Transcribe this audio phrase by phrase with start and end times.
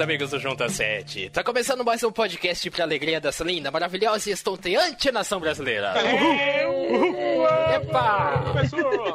[0.00, 1.30] Amigos do Junta 7.
[1.30, 5.92] Tá começando mais um podcast pra alegria dessa linda, maravilhosa e estonteante nação brasileira.
[7.78, 8.42] Epa!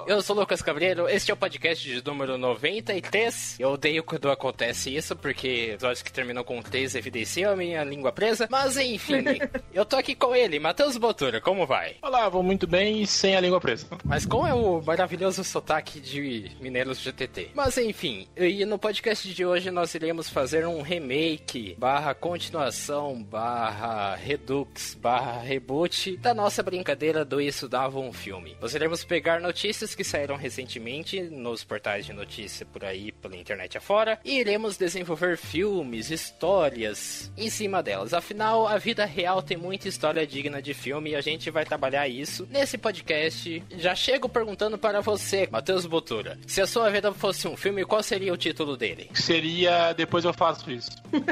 [0.08, 3.58] Eu sou o Lucas Cabreiro, este é o podcast de número 93.
[3.60, 7.84] Eu odeio quando acontece isso, porque os olhos que terminam com 3 evidenciam a minha
[7.84, 8.48] língua presa.
[8.50, 9.24] Mas enfim,
[9.74, 11.98] eu tô aqui com ele, Matheus Botura, como vai?
[12.02, 13.86] Olá, vou muito bem e sem a língua presa.
[14.06, 17.52] Mas como é o maravilhoso sotaque de mineiros GTT?
[17.54, 24.16] Mas enfim, e no podcast de hoje nós iremos fazer um remake, barra continuação, barra
[24.16, 28.53] redux, barra reboot da nossa brincadeira do Isso Dava um Filme.
[28.62, 33.78] Nós iremos pegar notícias que saíram recentemente nos portais de notícia por aí, pela internet
[33.78, 38.14] afora, e iremos desenvolver filmes, histórias em cima delas.
[38.14, 42.08] Afinal, a vida real tem muita história digna de filme e a gente vai trabalhar
[42.08, 43.64] isso nesse podcast.
[43.78, 48.04] Já chego perguntando para você, Matheus Botura, se a sua vida fosse um filme, qual
[48.04, 49.10] seria o título dele?
[49.14, 50.90] Seria Depois Eu Faço Isso.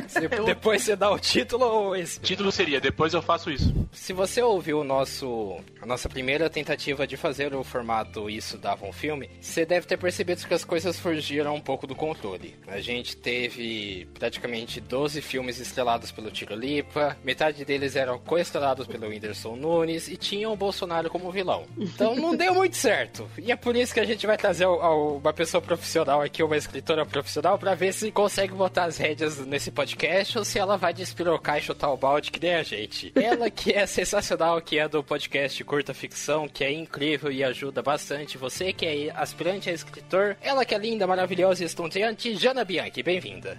[0.08, 2.18] Você- depois você dá o título ou esse?
[2.20, 3.74] O título seria Depois Eu Faço Isso.
[3.92, 8.86] Se você ouviu o nosso, a nossa primeira tentativa de fazer o formato Isso Dava
[8.86, 12.56] um Filme, você deve ter percebido que as coisas fugiram um pouco do controle.
[12.68, 19.08] A gente teve praticamente 12 filmes estrelados pelo Tiro Lipa, metade deles eram co-estrelados pelo
[19.08, 21.66] Whindersson Nunes e tinham o Bolsonaro como vilão.
[21.78, 23.30] Então não deu muito certo.
[23.38, 27.06] E é por isso que a gente vai trazer uma pessoa profissional aqui, uma escritora
[27.06, 31.58] profissional, pra ver se consegue botar as rédeas nesse podcast ou se ela vai despirocar
[31.58, 33.12] e chutar o balde que nem a gente.
[33.16, 37.82] Ela que é sensacional, que é do podcast Curta Ficção, que é incrível e ajuda
[37.82, 38.38] bastante.
[38.38, 43.02] Você que é aspirante a escritor, ela que é linda, maravilhosa e estonteante, Jana Bianchi,
[43.02, 43.58] bem-vinda.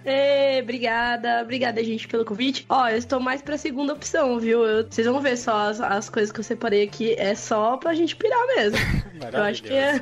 [0.61, 2.65] Obrigada, obrigada, gente, pelo convite.
[2.69, 4.65] Ó, eu estou mais pra segunda opção, viu?
[4.65, 7.95] Eu- vocês vão ver só as, as coisas que eu separei aqui, é só pra
[7.95, 8.79] gente pirar mesmo.
[9.33, 10.01] eu acho que é.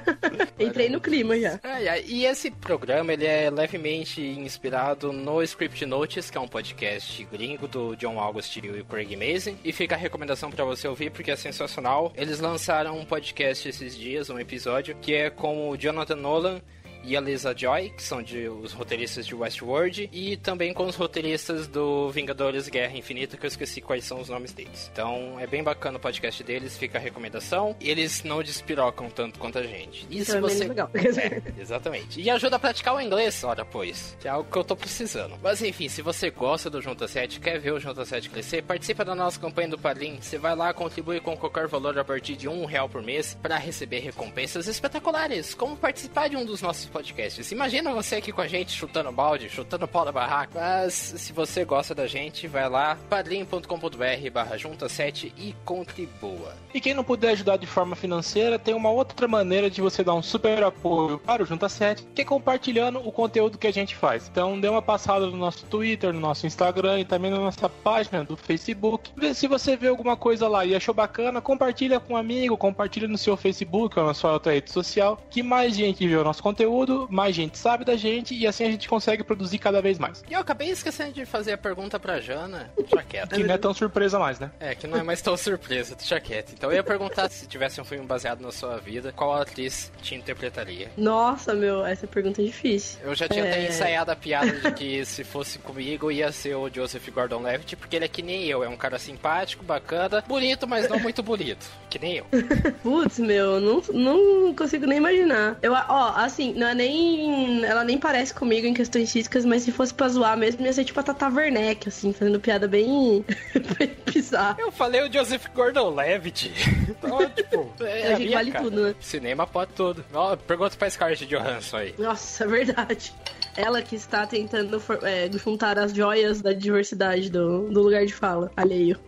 [0.59, 1.59] Entrei no clima já.
[2.07, 7.67] E esse programa ele é levemente inspirado no Script Notes, que é um podcast gringo
[7.67, 9.57] do John August e Craig Mazin.
[9.65, 12.13] E fica a recomendação pra você ouvir porque é sensacional.
[12.17, 13.20] Eles lançaram um podcast
[13.69, 16.61] esses dias, um episódio, que é com o Jonathan Nolan
[17.05, 20.97] e a Lisa Joy, que são de, os roteiristas de Westworld, e também com os
[20.97, 24.91] roteiristas do Vingadores Guerra Infinita, que eu esqueci quais são os nomes deles.
[24.93, 27.77] Então é bem bacana o podcast deles, fica a recomendação.
[27.81, 30.07] Eles não despirocam tanto quanto a gente.
[30.07, 30.69] Se Então é você.
[30.69, 30.91] legal.
[31.21, 32.21] É, exatamente.
[32.21, 34.17] E ajuda a praticar o inglês, ora pois.
[34.21, 35.37] Que é algo que eu tô precisando.
[35.43, 39.05] Mas enfim, se você gosta do Junta 7, quer ver o Junta 7 crescer, participa
[39.05, 40.19] da nossa campanha do Padrim.
[40.21, 43.57] Você vai lá, contribui com qualquer valor a partir de um real por mês para
[43.57, 47.51] receber recompensas espetaculares, como participar de um dos nossos podcasts.
[47.53, 50.53] Imagina você aqui com a gente chutando balde, chutando pau da barraca.
[50.55, 56.55] Mas se você gosta da gente, vai lá, padrim.com.br barra junta 7 e contribua.
[56.73, 60.15] E quem não puder ajudar de forma financeira, tem uma outra maneira de você dar
[60.15, 63.95] um super apoio para o Junta 7, que é compartilhando o conteúdo que a gente
[63.97, 64.29] faz.
[64.31, 68.25] Então dê uma passada no nosso Twitter, no nosso Instagram e também na nossa página
[68.25, 69.11] do Facebook.
[69.35, 73.19] Se você vê alguma coisa lá e achou bacana, compartilha com um amigo, compartilha no
[73.19, 76.80] seu Facebook ou na sua outra rede social, que mais gente vê o nosso conteúdo,
[77.11, 80.23] mais gente sabe da gente e assim a gente consegue produzir cada vez mais.
[80.29, 82.71] E eu acabei esquecendo de fazer a pergunta pra Jana.
[82.77, 83.35] Deixa quieto.
[83.35, 84.51] Que não é tão surpresa mais, né?
[84.61, 86.53] É, que não é mais tão surpresa, deixa quieto.
[86.53, 90.15] Então eu ia perguntar se tivesse um filme baseado na sua vida, qual atriz te
[90.15, 90.91] interpretaria?
[90.97, 92.99] Nossa, meu, essa pergunta é difícil.
[93.03, 93.69] Eu já tinha até É.
[93.69, 98.05] ensaiado a piada de que se fosse comigo ia ser o Joseph Gordon-Levitt, porque ele
[98.05, 101.99] é que nem eu, é um cara simpático, bacana, bonito, mas não muito bonito, que
[101.99, 102.27] nem eu.
[102.83, 105.59] Putz, meu, não, não consigo nem imaginar.
[105.63, 107.65] Eu, ó, assim, não é nem.
[107.65, 110.85] Ela nem parece comigo em questões físicas, mas se fosse pra zoar mesmo, ia ser
[110.85, 113.25] tipo a Tata Werneck, assim, fazendo piada bem.
[113.79, 114.57] bem bizarra.
[114.59, 116.53] Eu falei o Joseph Gordon-Levitt.
[117.01, 118.65] Então, tipo, é A a gente vale cara.
[118.65, 118.95] tudo, né?
[119.01, 120.05] Cinema pode tudo.
[120.13, 121.95] Ó, pergunta pra Scarlett Johansson aí.
[121.99, 123.15] Nossa, é verdade.
[123.57, 128.53] Ela que está tentando é, juntar as joias da diversidade do, do lugar de fala
[128.55, 128.99] alheio.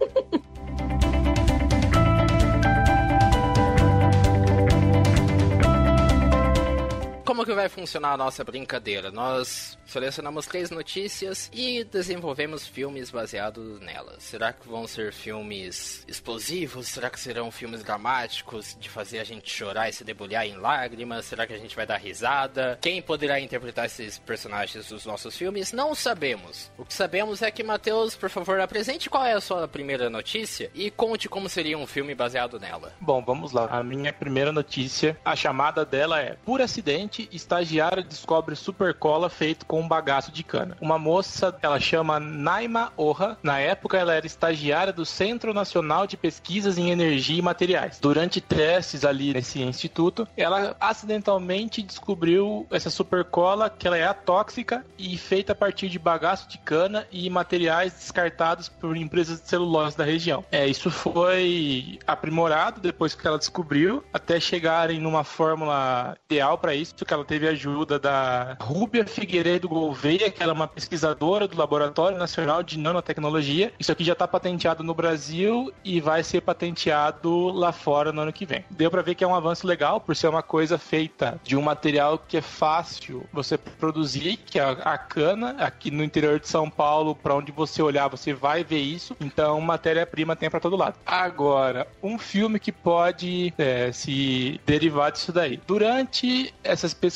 [7.43, 9.11] Como que vai funcionar a nossa brincadeira?
[9.11, 14.23] Nós selecionamos três notícias e desenvolvemos filmes baseados nelas.
[14.23, 16.87] Será que vão ser filmes explosivos?
[16.87, 21.25] Será que serão filmes dramáticos de fazer a gente chorar e se debulhar em lágrimas?
[21.25, 22.79] Será que a gente vai dar risada?
[22.81, 25.73] Quem poderá interpretar esses personagens dos nossos filmes?
[25.73, 26.71] Não sabemos.
[26.79, 30.71] O que sabemos é que, Matheus, por favor, apresente qual é a sua primeira notícia
[30.77, 32.93] e conte como seria um filme baseado nela.
[33.01, 33.67] Bom, vamos lá.
[33.67, 39.29] A minha primeira notícia, a chamada dela é Por acidente, noite, estagiária descobre super cola
[39.29, 40.77] feito com um bagaço de cana.
[40.81, 43.39] Uma moça, ela chama Naima Orra.
[43.43, 47.99] Na época, ela era estagiária do Centro Nacional de Pesquisas em Energia e Materiais.
[48.01, 54.85] Durante testes ali nesse instituto, ela acidentalmente descobriu essa super cola que ela é atóxica
[54.99, 59.97] e feita a partir de bagaço de cana e materiais descartados por empresas de celulose
[59.97, 60.45] da região.
[60.51, 66.95] É, isso foi aprimorado depois que ela descobriu, até chegarem numa fórmula ideal para isso,
[66.95, 72.19] que ela teve ajuda da Rúbia Figueiredo Gouveia, que ela é uma pesquisadora do Laboratório
[72.19, 73.73] Nacional de Nanotecnologia.
[73.79, 78.33] Isso aqui já está patenteado no Brasil e vai ser patenteado lá fora no ano
[78.33, 78.65] que vem.
[78.71, 81.63] Deu para ver que é um avanço legal por ser uma coisa feita de um
[81.63, 86.69] material que é fácil você produzir, que é a cana, aqui no interior de São
[86.69, 89.17] Paulo, para onde você olhar, você vai ver isso.
[89.21, 90.97] Então, matéria-prima tem para todo lado.
[91.07, 95.61] Agora, um filme que pode é, se derivar disso daí.
[95.67, 97.12] Durante essas pesquisas,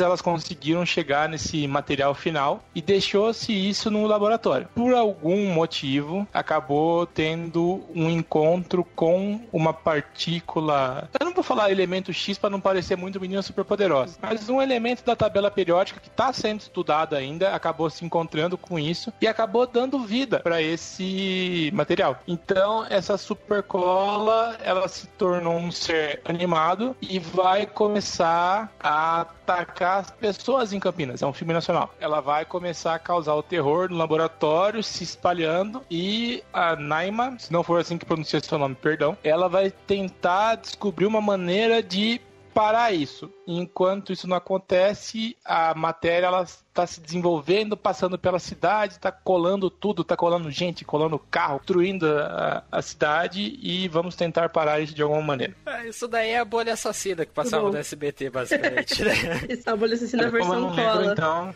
[0.00, 4.68] elas conseguiram chegar nesse material final e deixou-se isso no laboratório.
[4.74, 11.08] Por algum motivo, acabou tendo um encontro com uma partícula.
[11.18, 15.04] Eu não vou falar elemento X para não parecer muito menina superpoderosa, mas um elemento
[15.04, 19.66] da tabela periódica que está sendo estudado ainda acabou se encontrando com isso e acabou
[19.66, 22.18] dando vida para esse material.
[22.26, 30.10] Então, essa supercola ela se tornou um ser animado e vai começar a atacar as
[30.10, 31.22] pessoas em Campinas.
[31.22, 31.94] É um filme nacional.
[31.98, 37.52] Ela vai começar a causar o terror no laboratório, se espalhando e a Naima, se
[37.52, 42.20] não for assim que pronuncia seu nome, perdão, ela vai tentar descobrir uma maneira de
[42.52, 43.30] parar isso.
[43.50, 49.70] Enquanto isso não acontece, a matéria ela está se desenvolvendo, passando pela cidade, está colando
[49.70, 54.94] tudo, está colando gente, colando carro, destruindo a, a, cidade e vamos tentar parar isso
[54.94, 55.56] de alguma maneira.
[55.64, 59.14] É, isso daí é a bolha assassina que passava no SBT, basicamente, né?
[59.48, 60.94] isso é a bolha assassina é, versão cola.
[60.94, 61.54] Lembro, então...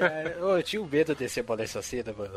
[0.00, 2.34] é, eu tinha um medo desse a bolha assassina, mano.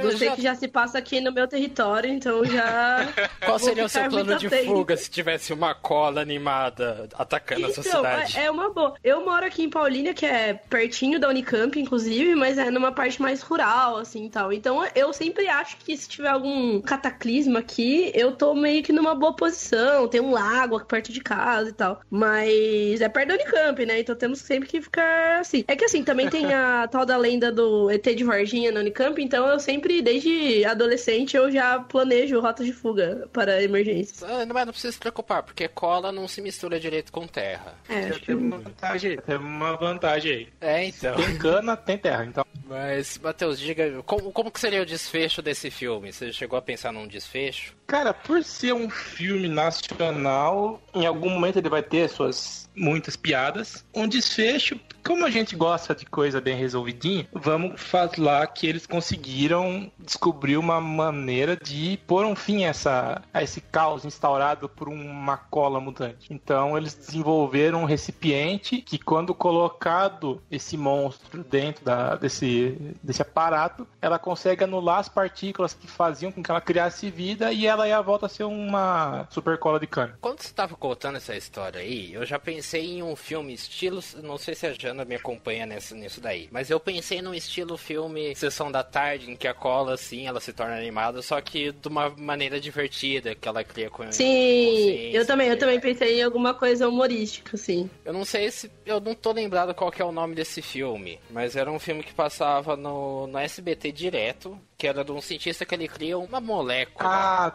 [0.00, 0.34] Gostei já...
[0.34, 3.06] que já se passa aqui no meu território, então já...
[3.44, 7.88] Qual seria o seu plano de fuga se tivesse uma cola animada atacando a sua
[7.88, 8.38] então, cidade?
[8.38, 8.94] É, é uma boa.
[9.02, 12.92] Eu moro aqui em Paulínia, que é pertinho pertinho da Unicamp, inclusive, mas é numa
[12.92, 14.52] parte mais rural, assim, tal.
[14.52, 19.14] Então, eu sempre acho que se tiver algum cataclisma aqui, eu tô meio que numa
[19.14, 20.08] boa posição.
[20.08, 22.00] Tem um lago aqui perto de casa e tal.
[22.10, 24.00] Mas é perto da Unicamp, né?
[24.00, 25.64] Então temos sempre que ficar assim.
[25.66, 29.20] É que assim, também tem a tal da lenda do ET de Varginha na Unicamp,
[29.20, 34.22] então eu sempre, desde adolescente, eu já planejo rotas de fuga para emergências.
[34.22, 37.63] Ah, mas não precisa se preocupar, porque cola não se mistura direito com terra.
[37.88, 40.48] É, tem uma vantagem, tem uma vantagem aí.
[40.60, 41.14] É, então.
[41.16, 42.44] Tem cana, tem terra, então.
[42.66, 46.12] Mas, Matheus, diga, como, como que seria o desfecho desse filme?
[46.12, 47.74] Você chegou a pensar num desfecho?
[47.86, 53.84] Cara, por ser um filme nacional, em algum momento ele vai ter suas muitas piadas.
[53.94, 59.90] Um desfecho, como a gente gosta de coisa bem resolvidinha, vamos falar que eles conseguiram
[59.98, 65.36] descobrir uma maneira de pôr um fim a, essa, a esse caos instaurado por uma
[65.36, 66.32] cola mutante.
[66.32, 73.86] Então eles desenvolveram um recipiente que, quando colocado esse monstro dentro da, desse, desse aparato,
[74.00, 78.00] ela consegue anular as partículas que faziam com que ela criasse vida e ela ia
[78.00, 80.16] volta a ser uma super cola de cana.
[80.20, 84.38] Quando você estava contando essa história aí, eu já pensei em um filme estilo, não
[84.38, 88.34] sei se a Jana me acompanha nesse, nisso daí, mas eu pensei num estilo filme
[88.34, 91.88] Sessão da Tarde, em que a cola, assim, ela se torna animada, só que de
[91.88, 96.54] uma maneira divertida, que ela cria com Sim, eu também, eu também pensei em alguma
[96.54, 97.88] coisa humorística, assim.
[98.04, 101.18] Eu não sei se, eu não tô lembrado qual que é o nome desse filme,
[101.30, 105.64] mas era um filme que passava no, no SBT direto, que era de um cientista
[105.64, 107.52] que ele cria uma molécula ah,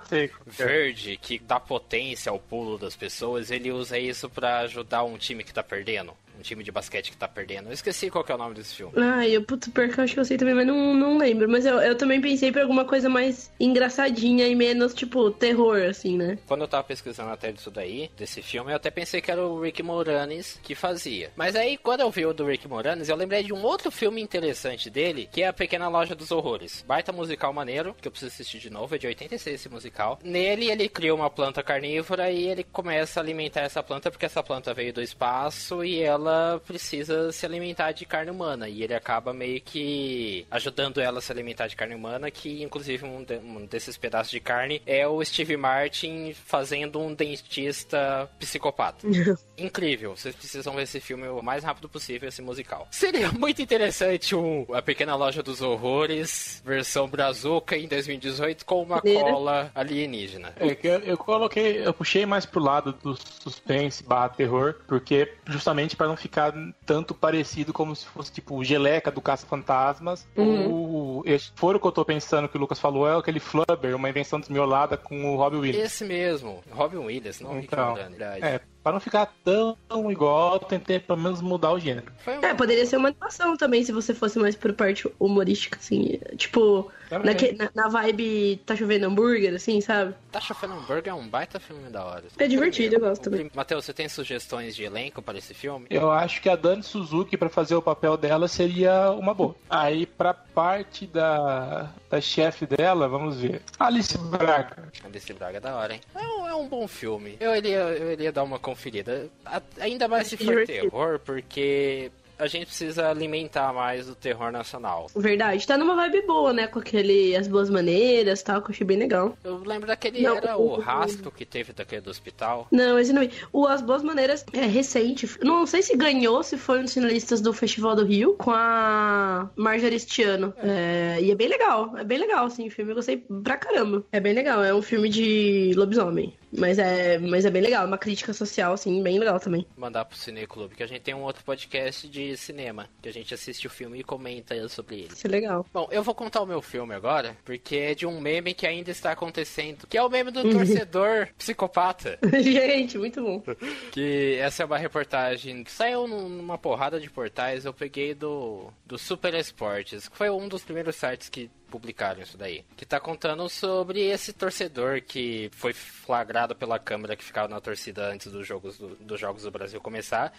[0.47, 3.51] verde que dá potência ao pulo das pessoas.
[3.51, 7.17] Ele usa isso para ajudar um time que tá perdendo um time de basquete que
[7.17, 7.67] tá perdendo.
[7.67, 8.93] Eu esqueci qual é o nome desse filme.
[8.97, 11.47] Ai, eu, puto, pior que eu acho que eu sei também, mas não, não lembro.
[11.49, 16.17] Mas eu, eu também pensei pra alguma coisa mais engraçadinha e menos, tipo, terror, assim,
[16.17, 16.37] né?
[16.47, 19.61] Quando eu tava pesquisando até disso daí, desse filme, eu até pensei que era o
[19.61, 21.31] Rick Moranis que fazia.
[21.35, 24.21] Mas aí, quando eu vi o do Rick Moranis, eu lembrei de um outro filme
[24.21, 26.83] interessante dele, que é A Pequena Loja dos Horrores.
[26.87, 30.19] Baita musical maneiro, que eu preciso assistir de novo, é de 86 esse musical.
[30.23, 34.41] Nele, ele cria uma planta carnívora e ele começa a alimentar essa planta, porque essa
[34.41, 38.69] planta veio do espaço e ela ela precisa se alimentar de carne humana.
[38.69, 43.05] E ele acaba meio que ajudando ela a se alimentar de carne humana, que inclusive
[43.05, 49.07] um, de, um desses pedaços de carne é o Steve Martin fazendo um dentista psicopata.
[49.57, 50.15] Incrível.
[50.15, 52.87] Vocês precisam ver esse filme o mais rápido possível, esse musical.
[52.91, 59.01] Seria muito interessante um A Pequena Loja dos Horrores, versão brazuca em 2018, com uma
[59.01, 60.53] cola alienígena.
[60.57, 65.33] É que eu, eu coloquei, eu puxei mais pro lado do suspense barra terror, porque
[65.45, 66.53] justamente para não ficar
[66.85, 70.27] tanto parecido como se fosse tipo o Geleca do Caça-Fantasmas.
[70.35, 71.19] Uhum.
[71.19, 71.23] O...
[71.25, 74.39] Esse foro que eu tô pensando que o Lucas falou é aquele Flubber, uma invenção
[74.39, 75.85] desmiolada com o Robbie Williams.
[75.85, 78.45] Esse mesmo, Robin Williams, não Rick Então, Moranis, verdade.
[78.45, 79.77] É, pra não ficar tão
[80.11, 82.11] igual, eu tentei pelo menos mudar o gênero.
[82.41, 86.19] É, poderia ser uma animação também, se você fosse mais por parte humorística, assim.
[86.37, 87.27] Tipo, Também.
[87.27, 90.13] naque- na, na vibe tá chovendo hambúrguer, assim, sabe?
[90.31, 92.23] Tasha Hambburger é um baita filme da hora.
[92.37, 93.49] É divertido, eu gosto também.
[93.53, 95.87] Matheus, você tem sugestões de elenco para esse filme?
[95.89, 99.55] Eu acho que a Dani Suzuki, pra fazer o papel dela, seria uma boa.
[99.69, 103.61] Aí, pra parte da, da chefe dela, vamos ver.
[103.79, 104.89] Alice Braga.
[105.05, 106.01] Alice Braga é da hora, hein?
[106.13, 107.37] É um, é um bom filme.
[107.39, 109.29] Eu iria, eu iria dar uma conferida.
[109.45, 115.07] A- ainda mais se for terror, porque a gente precisa alimentar mais o terror nacional.
[115.15, 115.67] Verdade.
[115.67, 116.67] Tá numa vibe boa, né?
[116.67, 119.37] Com aquele As Boas Maneiras e tal, que eu achei bem legal.
[119.43, 122.67] Eu lembro daquele, Não, era o- o rastro que teve daquele do hospital.
[122.71, 123.31] Não, esse não vi.
[123.51, 125.29] O As Boas Maneiras é recente.
[125.43, 129.49] Não sei se ganhou, se foi um dos finalistas do Festival do Rio, com a
[129.55, 130.53] Marjorie este ano.
[130.57, 131.97] É, e é bem legal.
[131.97, 132.91] É bem legal, assim, o filme.
[132.91, 134.03] Eu gostei pra caramba.
[134.11, 134.63] É bem legal.
[134.63, 136.33] É um filme de lobisomem.
[136.51, 137.83] Mas é, mas é bem legal.
[137.83, 139.65] É uma crítica social, assim, bem legal também.
[139.77, 143.13] Mandar pro Cine Clube, que a gente tem um outro podcast de cinema, que a
[143.13, 145.13] gente assiste o filme e comenta sobre ele.
[145.13, 145.65] Isso é legal.
[145.73, 148.89] Bom, eu vou contar o meu filme agora, porque é de um meme que ainda
[148.91, 152.17] está acontecendo, que é o meme do torcedor psicopata.
[152.41, 153.43] Gente, muito bom.
[153.91, 157.65] Que essa é uma reportagem que saiu num- numa porrada de portais.
[157.65, 162.37] Eu peguei do, do Super Esportes, que foi um dos primeiros sites que publicaram isso
[162.37, 162.65] daí.
[162.75, 168.11] Que tá contando sobre esse torcedor que foi flagrado pela câmera que ficava na torcida
[168.11, 170.33] antes dos jogos do, dos Jogos do Brasil começar.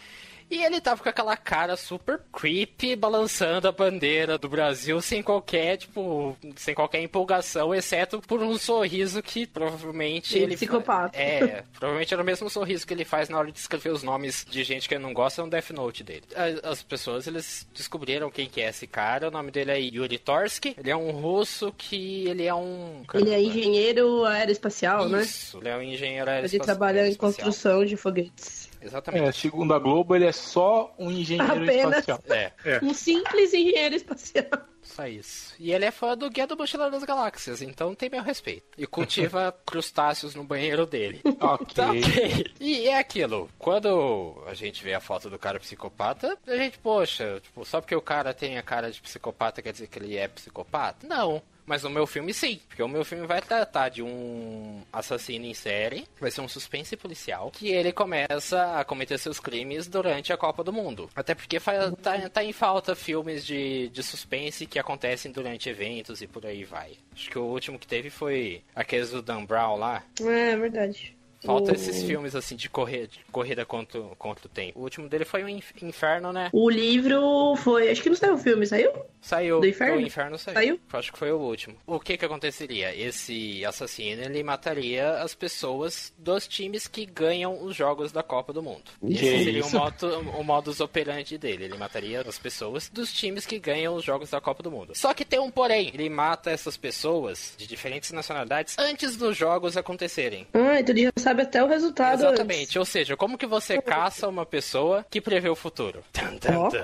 [0.51, 5.77] E ele tava com aquela cara super creepy, balançando a bandeira do Brasil sem qualquer,
[5.77, 10.55] tipo, sem qualquer empolgação, exceto por um sorriso que provavelmente Ele ele.
[10.57, 11.17] psicopata.
[11.17, 14.45] É, provavelmente era o mesmo sorriso que ele faz na hora de escrever os nomes
[14.51, 16.23] de gente que ele não gosta no Death Note dele.
[16.65, 20.75] As pessoas, eles descobriram quem que é esse cara, o nome dele é Yuri Torsky,
[20.79, 23.03] ele é um russo que ele é um...
[23.15, 25.23] Ele é engenheiro aeroespacial, né?
[25.23, 26.65] Isso, ele é um engenheiro Ele aeroespacial.
[26.65, 28.70] trabalha em construção de foguetes.
[28.81, 29.29] Exatamente.
[29.29, 31.99] É, segundo a Globo, ele é só um engenheiro Apenas.
[31.99, 32.21] espacial.
[32.29, 34.47] É, Um simples engenheiro espacial.
[34.83, 35.55] só isso.
[35.59, 38.65] E ele é fã do Guia do Mochileiro das Galáxias, então tem meu respeito.
[38.79, 41.21] E cultiva crustáceos no banheiro dele.
[41.41, 41.67] Ok.
[41.75, 42.47] Tá ok.
[42.59, 47.41] E é aquilo, quando a gente vê a foto do cara psicopata, a gente, poxa,
[47.43, 50.27] tipo, só porque o cara tem a cara de psicopata quer dizer que ele é
[50.29, 51.07] psicopata?
[51.07, 51.43] Não.
[51.71, 55.55] Mas no meu filme sim, porque o meu filme vai tratar de um assassino em
[55.55, 60.37] série, vai ser um suspense policial, que ele começa a cometer seus crimes durante a
[60.37, 61.09] Copa do Mundo.
[61.15, 61.61] Até porque
[62.03, 66.65] tá, tá em falta filmes de, de suspense que acontecem durante eventos e por aí
[66.65, 66.95] vai.
[67.15, 71.17] Acho que o último que teve foi aqueles do Dan Brown lá, É verdade.
[71.45, 74.79] Falta O- esses filmes assim de, correr, de corrida contra, o- contra o tempo.
[74.79, 76.51] O último dele foi o Inf- Inferno, né?
[76.53, 77.91] O livro foi.
[77.91, 78.93] Acho que não saiu o filme, saiu?
[79.21, 79.61] Saiu.
[79.61, 79.97] Do Inferno?
[79.99, 80.55] O Inferno saiu.
[80.55, 80.81] Saiu?
[80.93, 81.77] Acho que foi o último.
[81.87, 82.95] O que que aconteceria?
[82.95, 88.63] Esse assassino, ele mataria as pessoas dos times que ganham os jogos da Copa do
[88.63, 88.91] Mundo.
[89.01, 89.77] Que Esse seria o, isso?
[89.77, 91.65] modo, o modus operandi dele.
[91.65, 94.93] Ele mataria as pessoas dos times que ganham os jogos da Copa do Mundo.
[94.95, 95.91] Só que tem um porém.
[95.95, 100.47] Ele mata essas pessoas de diferentes nacionalidades antes dos jogos acontecerem.
[100.53, 102.21] Ah, então ele já sabe até o resultado.
[102.21, 106.03] Exatamente, ou seja, como que você caça uma pessoa que prevê o futuro?
[106.13, 106.79] Tum, tum, tum.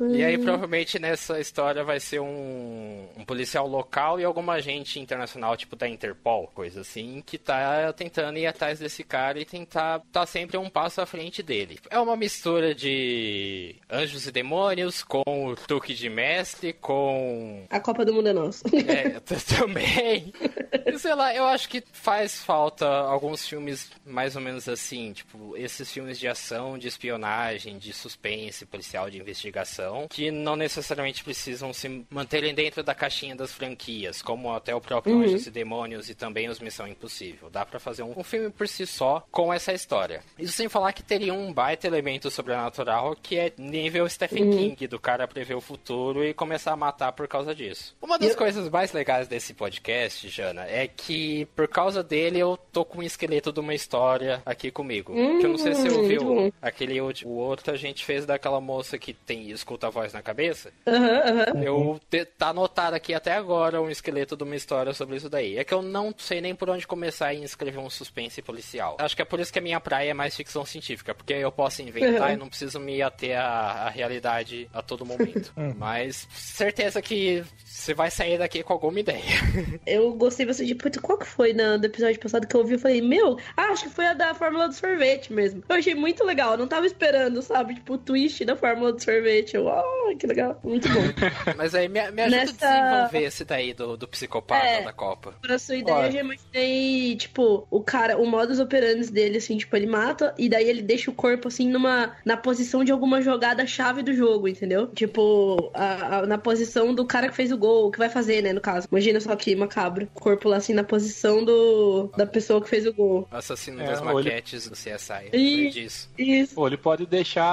[0.00, 0.16] antes.
[0.18, 5.56] E aí provavelmente nessa história vai ser um, um policial local e alguma agente internacional,
[5.56, 10.26] tipo da Interpol, coisa assim, que tá tentando ir atrás desse cara e tentar tá
[10.26, 11.78] sempre um passo à frente dele.
[11.90, 18.04] É uma mistura de anjos e demônios com o truque de mestre, com A Copa
[18.04, 18.64] do Mundo é nossa.
[18.74, 19.20] é,
[19.56, 20.32] também.
[20.98, 25.88] Sei lá, eu acho que faz falta alguns filmes mais ou menos assim, tipo, esses
[25.88, 32.04] filmes de ação, de espionagem, de suspense, policial, de investigação, que não necessariamente precisam se
[32.10, 35.22] manterem dentro da caixinha das franquias, como até o próprio Uhum.
[35.22, 37.48] Anjos e Demônios e também os Missão Impossível.
[37.50, 40.20] Dá pra fazer um, um filme por si só com essa história.
[40.36, 44.50] Isso sem falar que teria um baita elemento sobrenatural que é nível Stephen Uhum.
[44.56, 47.96] King, do cara prever o futuro e começar a matar por causa disso.
[48.02, 52.56] Uma das Eu- coisas mais legais desse podcast, Jana, é que por causa dele eu
[52.72, 55.14] tô com um esqueleto de uma história aqui comigo.
[55.38, 58.60] que eu não sei se você Hum, ouviu aquele o outro a gente fez daquela
[58.60, 60.72] moça que tem escuta a voz na cabeça.
[60.86, 61.62] Aham, aham.
[61.62, 65.56] Eu te- tá anotado aqui até agora um esqueleto de uma história sobre isso daí.
[65.58, 68.96] É que eu não sei nem por onde começar em escrever um suspense policial.
[68.98, 71.50] Acho que é por isso que a minha praia é mais ficção científica, porque eu
[71.52, 72.34] posso inventar Uhum.
[72.34, 75.52] e não preciso me ater à, à realidade a todo momento.
[75.76, 79.20] Mas certeza que você vai sair daqui com alguma ideia.
[79.86, 80.74] Eu gostei bastante.
[80.74, 82.74] Puta, qual que foi na, do episódio passado que eu ouvi?
[82.74, 85.62] Eu falei, meu, acho que foi a da fórmula do sorvete mesmo.
[85.68, 86.56] Eu achei muito legal.
[86.56, 87.74] Não tava esperando, sabe?
[87.74, 89.54] Tipo, o twist da fórmula do sorvete.
[89.54, 90.58] Eu, oh, que legal.
[90.62, 91.00] Muito bom.
[91.56, 94.82] Mas aí me, me ajuda Nessa- a desenvolver esse daí do, do psicopata É.
[94.82, 95.34] da Copa.
[95.40, 96.06] Pra sua ideia, Olha.
[96.08, 100.48] eu já imaginei, tipo, o cara, o modus operandi dele, assim, tipo, ele mata e
[100.48, 104.48] daí ele deixa o corpo, assim, numa, na posição de alguma jogada chave do jogo,
[104.48, 104.86] entendeu?
[104.88, 108.52] Tipo, a- a- na posição do cara que fez o gol, que vai fazer, né,
[108.52, 108.86] no caso.
[108.90, 110.08] Imagina só que macabro.
[110.14, 113.26] O corpo lá, assim, na posição do, da pessoa que fez o gol.
[113.30, 115.28] Assassino É, das ou ele- maquetes do CSI.
[115.32, 115.56] Ih.
[115.56, 116.08] Lembrei disso.
[116.18, 116.54] Isso.
[116.54, 117.44] Pô, ele pode deixar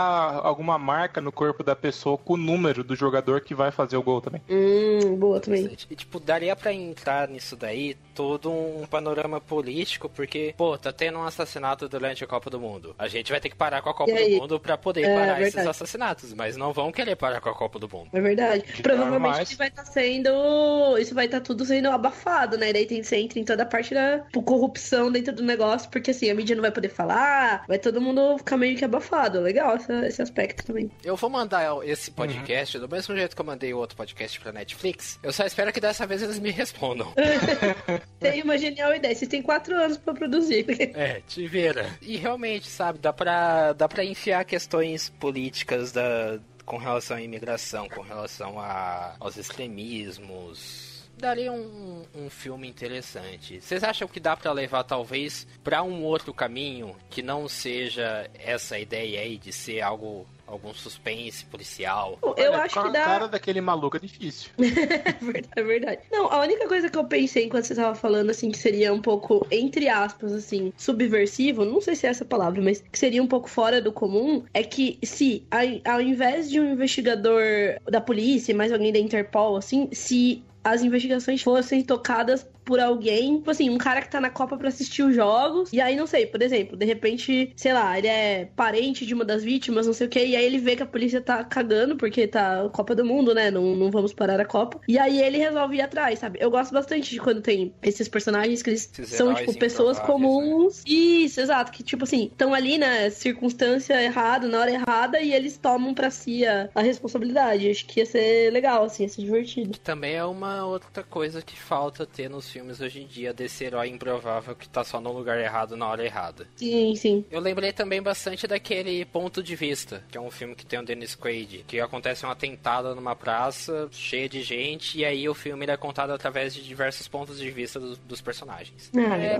[0.43, 4.03] alguma marca no corpo da pessoa com o número do jogador que vai fazer o
[4.03, 4.41] gol também.
[4.49, 5.69] Hum, boa também.
[5.89, 11.19] E, tipo, daria pra entrar nisso daí todo um panorama político, porque, pô, tá tendo
[11.19, 12.95] um assassinato durante a Copa do Mundo.
[12.97, 15.13] A gente vai ter que parar com a Copa E do Mundo pra poder É,
[15.13, 15.69] parar esses verdade.
[15.69, 18.09] assassinatos, mas não vão querer parar com a Copa do Mundo.
[18.11, 18.63] É verdade.
[18.63, 20.97] Que Provavelmente isso vai estar sendo.
[20.97, 22.73] Isso vai estar tudo sendo abafado, né?
[22.73, 26.09] Daí tem você entra em toda a parte da tipo, corrupção dentro do negócio, porque
[26.11, 29.39] assim, a mídia não vai poder falar, vai todo mundo ficar meio que abafado.
[29.41, 30.89] Legal essa- esse aspecto também.
[31.03, 34.51] Eu vou mandar esse podcast do mesmo jeito que eu mandei o outro podcast pra
[34.51, 35.19] Netflix.
[35.21, 37.13] Eu só espero que dessa vez eles me respondam.
[38.19, 39.13] Tem uma genial ideia.
[39.13, 40.65] Vocês têm quatro anos pra produzir.
[40.95, 41.97] É, te vira.
[42.01, 47.87] E realmente, sabe, dá pra, dá pra enfiar questões políticas da, com relação à imigração,
[47.87, 51.07] com relação a, aos extremismos.
[51.17, 53.59] Daria um, um filme interessante.
[53.59, 58.77] Vocês acham que dá pra levar, talvez, pra um outro caminho que não seja essa
[58.77, 60.27] ideia aí de ser algo.
[60.47, 62.17] Algum suspense policial.
[62.23, 63.03] Eu Olha, acho com que a dá.
[63.03, 64.49] cara daquele maluco é difícil.
[64.57, 66.01] É verdade, é verdade.
[66.09, 69.01] Não, a única coisa que eu pensei enquanto você tava falando, assim, que seria um
[69.01, 73.27] pouco, entre aspas, assim, subversivo, não sei se é essa palavra, mas que seria um
[73.27, 77.43] pouco fora do comum, é que se, ao, ao invés de um investigador
[77.85, 83.49] da polícia, mais alguém da Interpol, assim, se as investigações fossem tocadas por alguém, tipo
[83.49, 86.25] assim, um cara que tá na Copa pra assistir os jogos, e aí, não sei,
[86.25, 90.05] por exemplo, de repente, sei lá, ele é parente de uma das vítimas, não sei
[90.05, 93.05] o que, e aí ele vê que a polícia tá cagando, porque tá Copa do
[93.05, 96.39] Mundo, né, não, não vamos parar a Copa, e aí ele resolve ir atrás, sabe?
[96.41, 100.29] Eu gosto bastante de quando tem esses personagens que eles Esses são, tipo, pessoas improváveis,
[100.33, 100.83] comuns.
[100.85, 105.57] Isso, exato, que, tipo assim, estão ali na circunstância errada, na hora errada, e eles
[105.57, 107.69] tomam pra si a, a responsabilidade.
[107.69, 109.77] Acho que ia ser legal, assim, ia ser divertido.
[109.79, 113.87] Também é uma outra coisa que falta ter nos filmes hoje em dia, desse herói
[113.89, 116.47] improvável que tá só no lugar errado na hora errada.
[116.55, 117.23] Sim, sim.
[117.29, 120.83] Eu lembrei também bastante daquele Ponto de Vista, que é um filme que tem o
[120.83, 125.67] Dennis Quaid, que acontece um atentado numa praça cheia de gente, e aí o filme
[125.67, 128.91] é contado através de diversos pontos de vista dos, dos personagens.
[128.95, 129.39] Ah, É,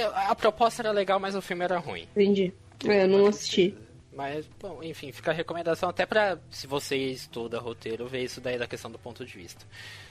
[0.00, 2.06] é, a proposta era legal, mas o filme era ruim.
[2.14, 2.52] Entendi.
[2.86, 3.74] É, eu não assisti.
[4.12, 8.58] Mas, bom, enfim, fica a recomendação até pra, se você estuda roteiro, ver isso daí
[8.58, 9.64] da questão do ponto de vista.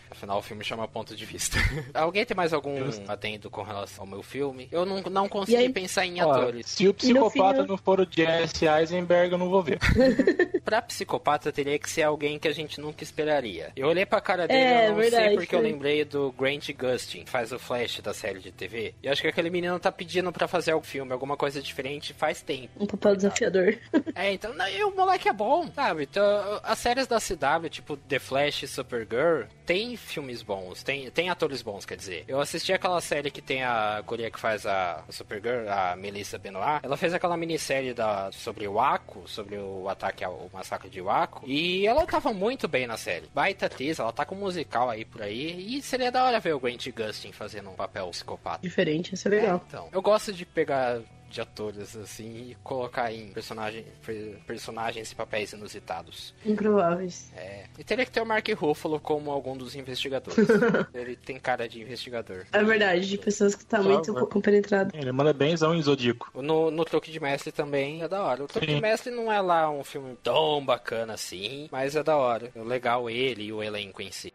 [0.10, 1.58] Afinal, o filme chama ponto de vista.
[1.93, 2.76] Alguém tem mais algum
[3.08, 4.67] adendo com relação ao meu filme?
[4.72, 6.67] Eu não, não consegui aí- pensar em atores.
[6.67, 9.80] se o psicopata fim, não for o Jesse Eisenberg, eu não vou ver.
[10.68, 13.72] Pra psicopata teria que ser alguém que a gente nunca esperaria.
[13.74, 15.72] Eu olhei pra cara dele É, eu não verdade, sei porque eu foi.
[15.72, 18.94] lembrei do Grant Gustin, que faz o Flash da série de TV.
[19.02, 22.14] E eu acho que aquele menino tá pedindo pra fazer algum filme, alguma coisa diferente
[22.14, 22.68] faz tempo.
[22.84, 23.78] Um papel desafiador.
[24.14, 26.04] É, então, não, e o moleque é bom, sabe?
[26.04, 31.30] Então, as séries da CW, tipo The Flash e Supergirl, tem filmes bons, tem, tem
[31.30, 32.26] atores bons, quer dizer.
[32.28, 36.80] Eu assisti aquela série que tem a guria que faz a Supergirl, a Melissa Benoit.
[36.84, 41.43] Ela fez aquela minissérie da, sobre o Waco, sobre o ataque ao massacre de Waco.
[41.46, 43.30] E ela tava muito bem na série.
[43.34, 45.78] Baita atriz, ela tá com um musical aí por aí.
[45.78, 48.62] E seria da hora ver o Grant Gustin fazendo um papel psicopata.
[48.62, 49.63] Diferente, isso é legal.
[49.67, 51.00] Então, eu gosto de pegar
[51.38, 56.34] de atores assim e colocar em personagem, per- personagens e papéis inusitados.
[56.43, 57.32] Improváveis.
[57.36, 57.65] É.
[57.78, 60.47] E teria que ter o Mark Ruffalo como algum dos investigadores.
[60.93, 62.45] Ele tem cara de investigador.
[62.52, 64.28] É verdade, de pessoas que tá Por muito favor.
[64.30, 64.89] compenetrado.
[64.97, 66.32] Ele manda benzão em Zodíaco.
[66.41, 68.43] No, no Truque de Mestre também é da hora.
[68.43, 68.76] O Truque Sim.
[68.76, 72.52] de Mestre não é lá um filme tão bacana assim, mas é da hora.
[72.56, 74.34] É legal ele e o elenco em si.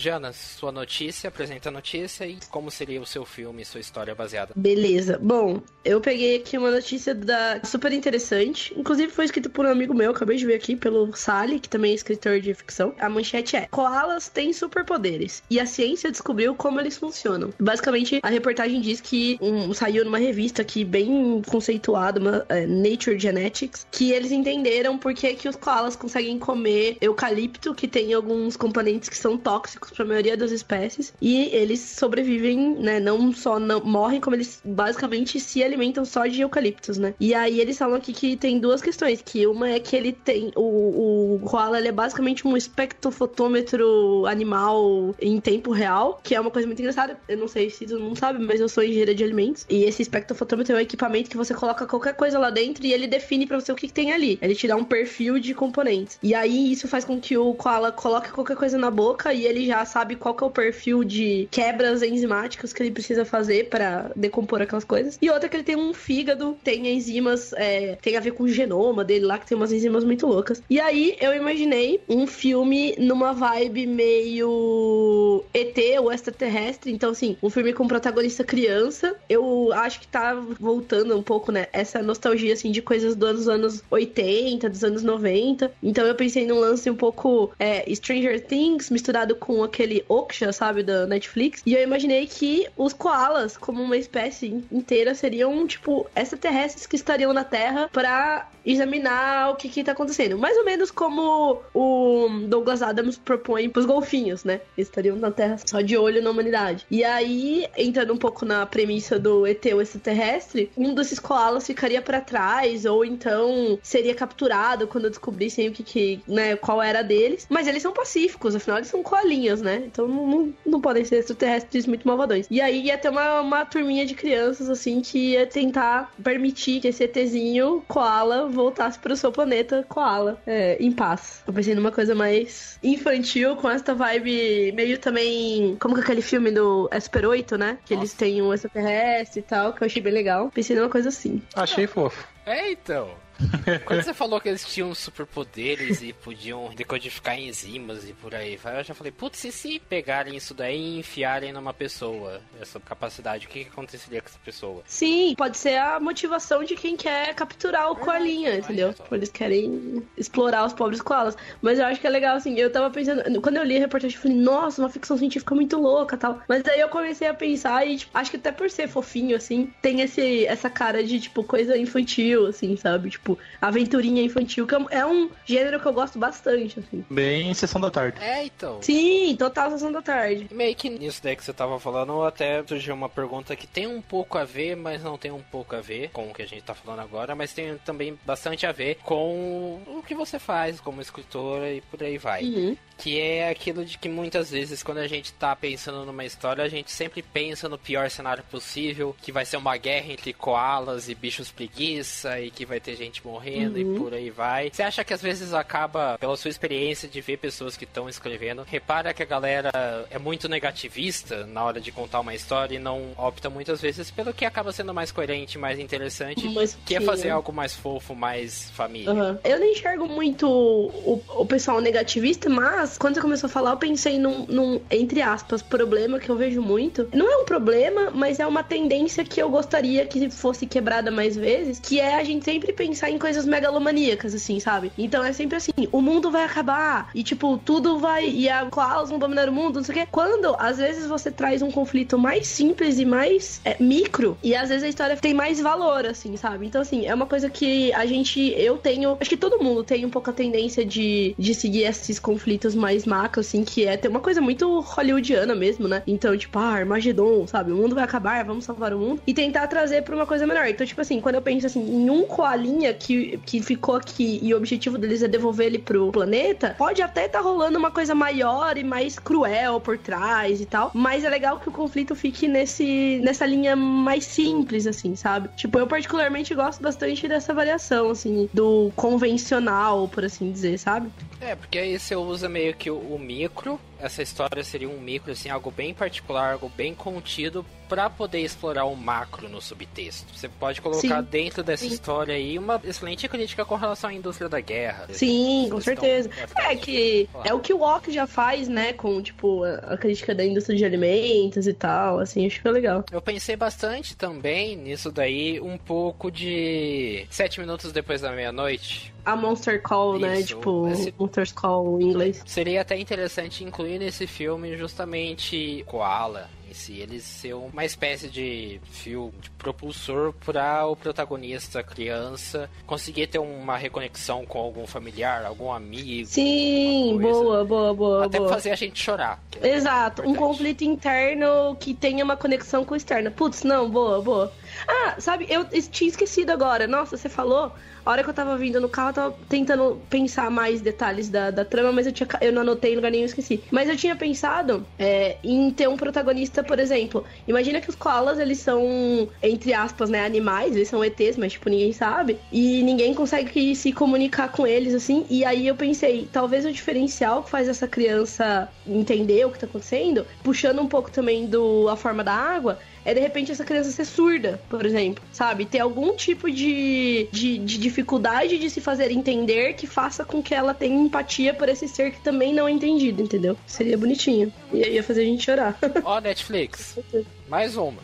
[0.00, 4.54] Jana, sua notícia, apresenta a notícia e como seria o seu filme, sua história baseada.
[4.56, 5.18] Beleza.
[5.22, 8.72] Bom, eu peguei aqui uma notícia da super interessante.
[8.74, 11.92] Inclusive foi escrito por um amigo meu, acabei de ver aqui, pelo Sally, que também
[11.92, 12.94] é escritor de ficção.
[12.98, 17.52] A manchete é: Koalas têm superpoderes e a ciência descobriu como eles funcionam.
[17.60, 23.18] Basicamente, a reportagem diz que um, saiu numa revista aqui bem conceituada, uma, é, Nature
[23.18, 28.56] Genetics, que eles entenderam por que, que os koalas conseguem comer eucalipto, que tem alguns
[28.56, 33.00] componentes que são tóxicos para a maioria das espécies, e eles sobrevivem, né?
[33.00, 37.14] Não só não morrem, como eles basicamente se alimentam só de eucaliptos, né?
[37.18, 40.52] E aí eles falam aqui que tem duas questões, que uma é que ele tem
[40.56, 46.50] o, o koala ele é basicamente um espectrofotômetro animal em tempo real, que é uma
[46.50, 47.18] coisa muito engraçada.
[47.28, 49.66] Eu não sei se todo mundo sabe, mas eu sou engenheira de alimentos.
[49.68, 53.06] E esse espectrofotômetro é um equipamento que você coloca qualquer coisa lá dentro e ele
[53.06, 54.38] define para você o que, que, tem ali.
[54.40, 56.18] Ele te dá um perfil de componentes.
[56.22, 59.66] E aí isso faz com que o koala coloque qualquer coisa na boca e ele
[59.66, 64.10] já sabe qual que é o perfil de quebras enzimáticas que ele precisa fazer para
[64.16, 65.18] decompor aquelas coisas.
[65.20, 68.48] E outra que ele tem um fígado, tem enzimas, é, tem a ver com o
[68.48, 70.62] genoma dele lá, que tem umas enzimas muito loucas.
[70.68, 76.92] E aí eu imaginei um filme numa vibe meio ET ou extraterrestre.
[76.92, 79.14] Então, assim, um filme com protagonista criança.
[79.28, 81.66] Eu acho que tá voltando um pouco, né?
[81.72, 85.72] Essa nostalgia, assim, de coisas dos anos 80, dos anos 90.
[85.82, 90.82] Então eu pensei num lance um pouco é, Stranger Things misturado com aquele Oksha, sabe,
[90.82, 91.62] da Netflix.
[91.64, 97.32] E eu imaginei que os koalas, como uma espécie inteira, seriam, tipo, extraterrestres que estariam
[97.32, 100.38] na Terra para examinar o que que tá acontecendo.
[100.38, 104.60] Mais ou menos como o Douglas Adams propõe pros golfinhos, né?
[104.76, 106.86] Eles estariam na Terra só de olho na humanidade.
[106.90, 112.02] E aí, entrando um pouco na premissa do ET o extraterrestre, um desses koalas ficaria
[112.02, 117.46] para trás, ou então seria capturado quando descobrissem o que, que né, qual era deles.
[117.48, 119.82] Mas eles são pacíficos, afinal eles são coalinhas, né?
[119.86, 122.46] Então não, não, não podem ser extraterrestres muito malvadões.
[122.50, 126.88] E aí ia ter uma, uma turminha de crianças, assim, que ia tentar permitir que
[126.88, 131.42] esse ETzinho, koala, voltasse pro seu planeta koala, é, em paz.
[131.46, 135.76] Eu pensei numa coisa mais infantil, com essa vibe meio também.
[135.80, 137.78] Como que é aquele filme do Super 8, né?
[137.84, 138.04] Que Nossa.
[138.04, 140.50] eles têm um extraterrestre e tal, que eu achei bem legal.
[140.50, 141.42] Pensei numa coisa assim.
[141.54, 142.26] Achei fofo.
[142.46, 143.08] É, então.
[143.84, 148.80] Quando você falou que eles tinham superpoderes e podiam decodificar enzimas e por aí vai,
[148.80, 153.46] eu já falei, putz, e se pegarem isso daí e enfiarem numa pessoa, essa capacidade,
[153.46, 154.82] o que, que aconteceria com essa pessoa?
[154.86, 158.92] Sim, pode ser a motivação de quem quer capturar o coelhinho, entendeu?
[158.92, 161.36] Tipo, eles querem explorar os pobres koalas.
[161.60, 164.16] Mas eu acho que é legal, assim, eu tava pensando, quando eu li a reportagem,
[164.16, 166.40] eu falei, nossa, uma ficção científica muito louca tal.
[166.48, 169.72] Mas aí eu comecei a pensar e, tipo, acho que até por ser fofinho, assim,
[169.82, 173.10] tem esse, essa cara de, tipo, coisa infantil, assim, sabe?
[173.10, 177.04] Tipo, tipo, aventurinha infantil, que é um gênero que eu gosto bastante, assim.
[177.10, 178.18] Bem sessão da tarde.
[178.20, 178.80] É, então.
[178.82, 180.48] Sim, total sessão da tarde.
[180.50, 184.00] Meio que nisso daí que você tava falando, até surgiu uma pergunta que tem um
[184.00, 186.62] pouco a ver, mas não tem um pouco a ver com o que a gente
[186.62, 191.00] tá falando agora, mas tem também bastante a ver com o que você faz como
[191.00, 192.42] escritora e por aí vai.
[192.44, 192.76] Uhum.
[192.96, 196.68] Que é aquilo de que muitas vezes, quando a gente tá pensando numa história, a
[196.68, 201.14] gente sempre pensa no pior cenário possível, que vai ser uma guerra entre koalas e
[201.14, 203.96] bichos preguiça, e que vai ter gente morrendo uhum.
[203.96, 204.70] e por aí vai.
[204.72, 208.62] Você acha que às vezes acaba, pela sua experiência de ver pessoas que estão escrevendo,
[208.66, 209.70] repara que a galera
[210.10, 214.32] é muito negativista na hora de contar uma história e não opta muitas vezes pelo
[214.32, 218.70] que acaba sendo mais coerente, mais interessante, Mas, que é fazer algo mais fofo, mais
[218.70, 219.12] família.
[219.12, 219.38] Uhum.
[219.44, 223.70] Eu não enxergo muito o, o pessoal negativista, mas mas quando você começou a falar,
[223.70, 227.08] eu pensei num, num, entre aspas, problema que eu vejo muito.
[227.12, 231.36] Não é um problema, mas é uma tendência que eu gostaria que fosse quebrada mais
[231.36, 234.92] vezes, que é a gente sempre pensar em coisas megalomaníacas, assim, sabe?
[234.98, 239.10] Então é sempre assim, o mundo vai acabar, e tipo, tudo vai, e a Klaus
[239.10, 240.08] vão dominar o mundo, não sei o quê.
[240.10, 244.68] Quando, às vezes, você traz um conflito mais simples e mais é, micro, e às
[244.68, 246.66] vezes a história tem mais valor, assim, sabe?
[246.66, 250.04] Então, assim, é uma coisa que a gente, eu tenho, acho que todo mundo tem
[250.04, 254.08] um pouco a tendência de, de seguir esses conflitos mais macro, assim, que é ter
[254.08, 256.02] uma coisa muito hollywoodiana mesmo, né?
[256.06, 257.72] Então, tipo, ah, Armagedon, sabe?
[257.72, 259.22] O mundo vai acabar, vamos salvar o mundo.
[259.26, 260.66] E tentar trazer pra uma coisa melhor.
[260.66, 264.52] Então, tipo assim, quando eu penso assim, em um coalinha que, que ficou aqui e
[264.54, 268.76] o objetivo deles é devolver ele pro planeta, pode até tá rolando uma coisa maior
[268.76, 270.90] e mais cruel por trás e tal.
[270.94, 275.48] Mas é legal que o conflito fique nesse, nessa linha mais simples, assim, sabe?
[275.56, 281.10] Tipo, eu particularmente gosto bastante dessa variação, assim, do convencional, por assim dizer, sabe?
[281.40, 285.32] É, porque aí você usa meio que o, o micro essa história seria um micro,
[285.32, 290.32] assim, algo bem particular, algo bem contido para poder explorar o macro no subtexto.
[290.32, 291.28] Você pode colocar Sim.
[291.28, 291.92] dentro dessa Sim.
[291.92, 295.08] história aí uma excelente crítica com relação à indústria da guerra.
[295.10, 296.30] Sim, com certeza.
[296.56, 300.44] É que é o que o Walk já faz, né, com tipo a crítica da
[300.44, 303.04] indústria de alimentos e tal, assim, acho que é legal.
[303.10, 309.36] Eu pensei bastante também nisso daí, um pouco de sete minutos depois da meia-noite, a
[309.36, 310.40] Monster Call, né?
[310.40, 310.46] Isso, né?
[310.46, 311.14] Tipo, esse...
[311.18, 312.42] Monster Call em inglês.
[312.46, 318.80] Seria até interessante incluir nesse filme justamente Koala em si, ele ser uma espécie de
[318.90, 325.72] fio de propulsor para o protagonista, criança, conseguir ter uma reconexão com algum familiar, algum
[325.72, 326.28] amigo.
[326.28, 328.26] Sim, boa, boa, boa.
[328.26, 328.50] Até boa.
[328.50, 329.42] fazer a gente chorar.
[329.60, 333.30] É Exato, um conflito interno que tenha uma conexão com o externo.
[333.30, 334.52] Putz, não, boa, boa.
[334.86, 336.86] Ah, sabe, eu tinha esquecido agora.
[336.86, 337.72] Nossa, você falou.
[338.04, 341.50] A hora que eu tava vindo no carro, eu tava tentando pensar mais detalhes da,
[341.50, 343.62] da trama, mas eu, tinha, eu não anotei em lugar nenhum, esqueci.
[343.70, 347.24] Mas eu tinha pensado é, em ter um protagonista, por exemplo.
[347.46, 351.68] Imagina que os koalas, eles são, entre aspas, né, animais, eles são ETs, mas, tipo,
[351.68, 352.38] ninguém sabe.
[352.52, 355.26] E ninguém consegue se comunicar com eles, assim.
[355.28, 359.66] E aí eu pensei, talvez o diferencial que faz essa criança entender o que tá
[359.66, 363.90] acontecendo, puxando um pouco também do A Forma da Água, é de repente essa criança
[363.90, 365.64] ser surda, por exemplo, sabe?
[365.64, 370.54] Ter algum tipo de, de, de, dificuldade de se fazer entender que faça com que
[370.54, 373.56] ela tenha empatia por esse ser que também não é entendido, entendeu?
[373.66, 374.52] Seria bonitinho.
[374.72, 375.78] E aí ia fazer a gente chorar.
[376.04, 376.98] Ó, oh, Netflix.
[377.50, 378.00] Mais uma.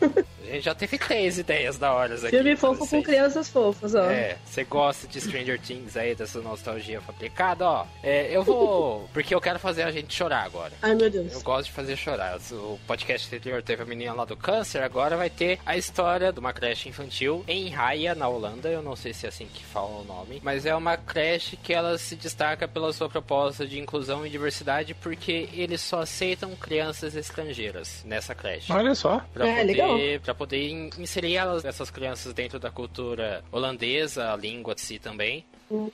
[0.47, 2.29] A gente já teve três ideias da hora aqui.
[2.29, 4.03] Filme fofo com crianças fofas, ó.
[4.09, 7.85] É, você gosta de Stranger Things aí, dessa nostalgia fabricada, ó.
[8.03, 9.09] É, eu vou.
[9.13, 10.73] Porque eu quero fazer a gente chorar agora.
[10.81, 11.31] Ai, meu Deus.
[11.33, 12.37] Eu gosto de fazer chorar.
[12.51, 16.39] O podcast anterior teve a menina lá do câncer, agora vai ter a história de
[16.39, 18.67] uma creche infantil em Raia, na Holanda.
[18.67, 20.41] Eu não sei se é assim que fala o nome.
[20.43, 24.93] Mas é uma creche que ela se destaca pela sua proposta de inclusão e diversidade,
[24.93, 28.71] porque eles só aceitam crianças estrangeiras nessa creche.
[28.73, 29.21] Olha só.
[29.37, 30.19] Pra é, poder.
[30.21, 35.45] Pra poder inserir elas, essas crianças dentro da cultura holandesa, a língua de si também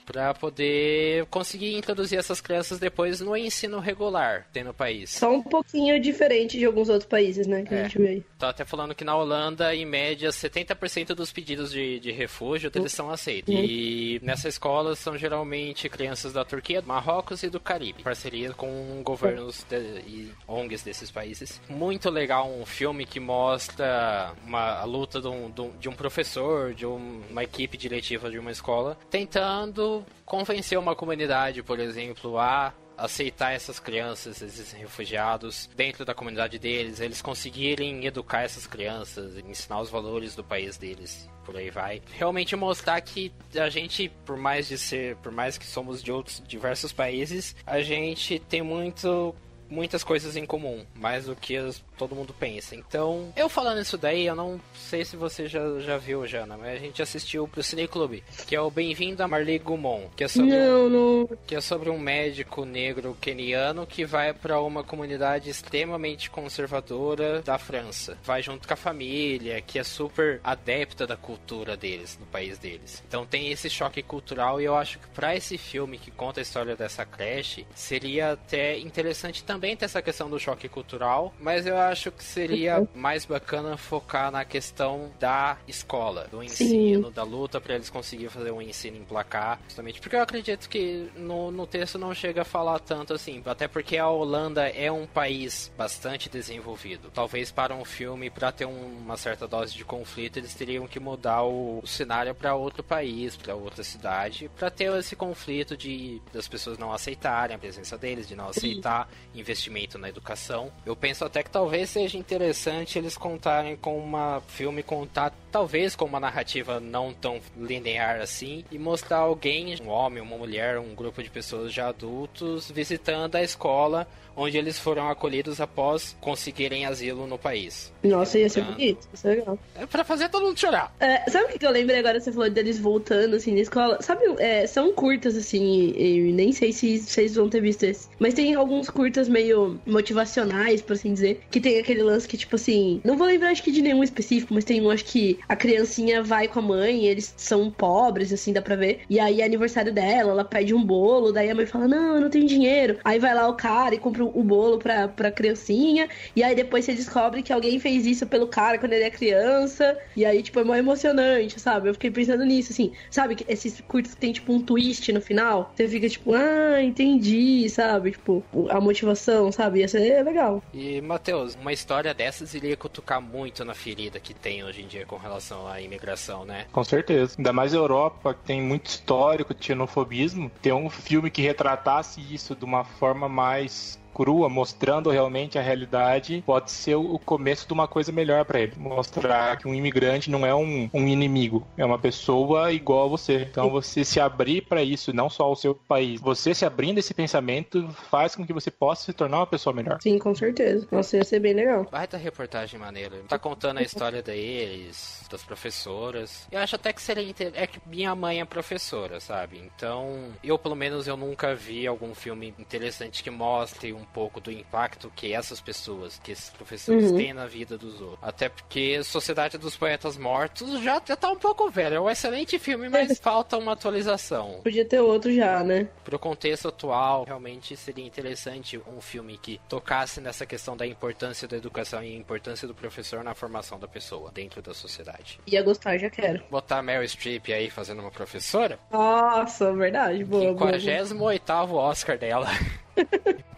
[0.05, 5.09] para poder conseguir introduzir essas crianças depois no ensino regular tem no país.
[5.09, 7.79] Só um pouquinho diferente de alguns outros países, né, que é.
[7.79, 8.23] a gente vê.
[8.43, 12.91] Tô até falando que na Holanda, em média, 70% dos pedidos de, de refúgio eles
[12.91, 13.55] são aceitos.
[13.57, 19.01] E nessa escola são geralmente crianças da Turquia, do Marrocos e do Caribe, parceria com
[19.01, 21.61] governos de, e ONGs desses países.
[21.69, 26.85] Muito legal um filme que mostra uma, a luta de um, de um professor, de
[26.85, 33.51] um, uma equipe diretiva de uma escola, tentando convencer uma comunidade, por exemplo, a aceitar
[33.51, 39.89] essas crianças, esses refugiados dentro da comunidade deles, eles conseguirem educar essas crianças, ensinar os
[39.89, 42.01] valores do país deles, por aí vai.
[42.13, 46.41] Realmente mostrar que a gente, por mais de ser, por mais que somos de outros
[46.47, 49.35] diversos países, a gente tem muito
[49.69, 52.75] muitas coisas em comum, mais do que as todo mundo pensa.
[52.75, 56.75] Então, eu falando isso daí, eu não sei se você já, já viu, Jana, mas
[56.75, 60.27] a gente assistiu pro Cine Clube, que é o Bem-vindo a Marley Gumon, que é
[60.27, 61.29] sobre não, não.
[61.47, 67.57] que é sobre um médico negro keniano que vai para uma comunidade extremamente conservadora da
[67.57, 68.17] França.
[68.23, 73.01] Vai junto com a família, que é super adepta da cultura deles, no país deles.
[73.07, 76.43] Então tem esse choque cultural e eu acho que para esse filme que conta a
[76.43, 81.77] história dessa creche, seria até interessante também ter essa questão do choque cultural, mas eu
[81.77, 82.87] acho que seria uhum.
[82.95, 87.13] mais bacana focar na questão da escola, do ensino, Sim.
[87.13, 91.09] da luta para eles conseguirem fazer um ensino em placar, justamente porque eu acredito que
[91.15, 95.05] no, no texto não chega a falar tanto assim, até porque a Holanda é um
[95.05, 97.09] país bastante desenvolvido.
[97.13, 100.99] Talvez para um filme, para ter um, uma certa dose de conflito, eles teriam que
[100.99, 106.21] mudar o, o cenário para outro país, para outra cidade, para ter esse conflito de
[106.31, 110.71] das pessoas não aceitarem a presença deles, de não aceitar investimento na educação.
[110.85, 115.95] Eu penso até que talvez talvez seja interessante eles contarem com uma filme contar talvez
[115.95, 120.93] com uma narrativa não tão linear assim e mostrar alguém, um homem, uma mulher, um
[120.93, 127.27] grupo de pessoas já adultos visitando a escola onde eles foram acolhidos após conseguirem asilo
[127.27, 127.91] no país.
[128.03, 129.59] Nossa, ia ser então, bonito, isso é legal.
[129.75, 130.93] É pra fazer todo mundo chorar.
[130.99, 132.19] É, sabe o que eu lembrei agora?
[132.19, 134.01] Você falou deles voltando, assim, na escola.
[134.01, 138.07] Sabe, é, são curtas, assim, e, nem sei se vocês vão ter visto esse.
[138.19, 142.55] Mas tem alguns curtas meio motivacionais, por assim dizer, que tem aquele lance que, tipo
[142.55, 145.55] assim, não vou lembrar acho que de nenhum específico, mas tem um, acho que a
[145.55, 149.01] criancinha vai com a mãe, eles são pobres, assim, dá pra ver.
[149.09, 152.21] E aí é aniversário dela, ela pede um bolo, daí a mãe fala, não, eu
[152.21, 152.97] não tenho dinheiro.
[153.03, 156.85] Aí vai lá o cara e compra o bolo pra, pra criancinha, e aí depois
[156.85, 160.59] você descobre que alguém fez isso pelo cara quando ele é criança, e aí, tipo,
[160.59, 161.89] é mó emocionante, sabe?
[161.89, 163.37] Eu fiquei pensando nisso, assim, sabe?
[163.47, 168.11] Esses curtos que tem, tipo, um twist no final, você fica, tipo, ah, entendi, sabe?
[168.11, 169.79] Tipo, a motivação, sabe?
[169.79, 170.63] Ia ser legal.
[170.73, 175.05] E, Matheus, uma história dessas iria cutucar muito na ferida que tem hoje em dia
[175.05, 176.65] com relação à imigração, né?
[176.71, 177.35] Com certeza.
[177.37, 182.21] Ainda mais a Europa, que tem muito histórico de xenofobismo, ter um filme que retratasse
[182.33, 187.73] isso de uma forma mais crua, mostrando realmente a realidade, pode ser o começo de
[187.73, 188.73] uma coisa melhor para ele.
[188.77, 193.47] Mostrar que um imigrante não é um, um, inimigo, é uma pessoa igual a você.
[193.49, 197.13] Então você se abrir para isso, não só o seu país, você se abrindo esse
[197.13, 199.99] pensamento faz com que você possa se tornar uma pessoa melhor.
[200.01, 200.87] Sim, com certeza.
[200.91, 201.87] Nossa, ia ser bem legal.
[201.91, 203.17] Vai ter reportagem maneira.
[203.27, 206.47] Tá contando a história deles, das professoras.
[206.51, 207.51] Eu acho até que seria inter...
[207.55, 209.57] é que minha mãe é professora, sabe?
[209.57, 214.39] Então, eu pelo menos eu nunca vi algum filme interessante que mostre um um pouco
[214.41, 217.17] do impacto que essas pessoas, que esses professores uhum.
[217.17, 218.19] têm na vida dos outros.
[218.21, 221.95] Até porque Sociedade dos Poetas Mortos já, já tá um pouco velho.
[221.95, 224.59] É um excelente filme, mas falta uma atualização.
[224.63, 225.87] Podia ter outro já, né?
[226.03, 231.55] Pro contexto atual, realmente seria interessante um filme que tocasse nessa questão da importância da
[231.55, 235.39] educação e a importância do professor na formação da pessoa dentro da sociedade.
[235.47, 236.43] Ia gostar, já quero.
[236.51, 238.77] Botar Meryl Streep aí fazendo uma professora?
[238.91, 240.23] Nossa, verdade.
[240.25, 242.47] Boa, 58 Oscar dela.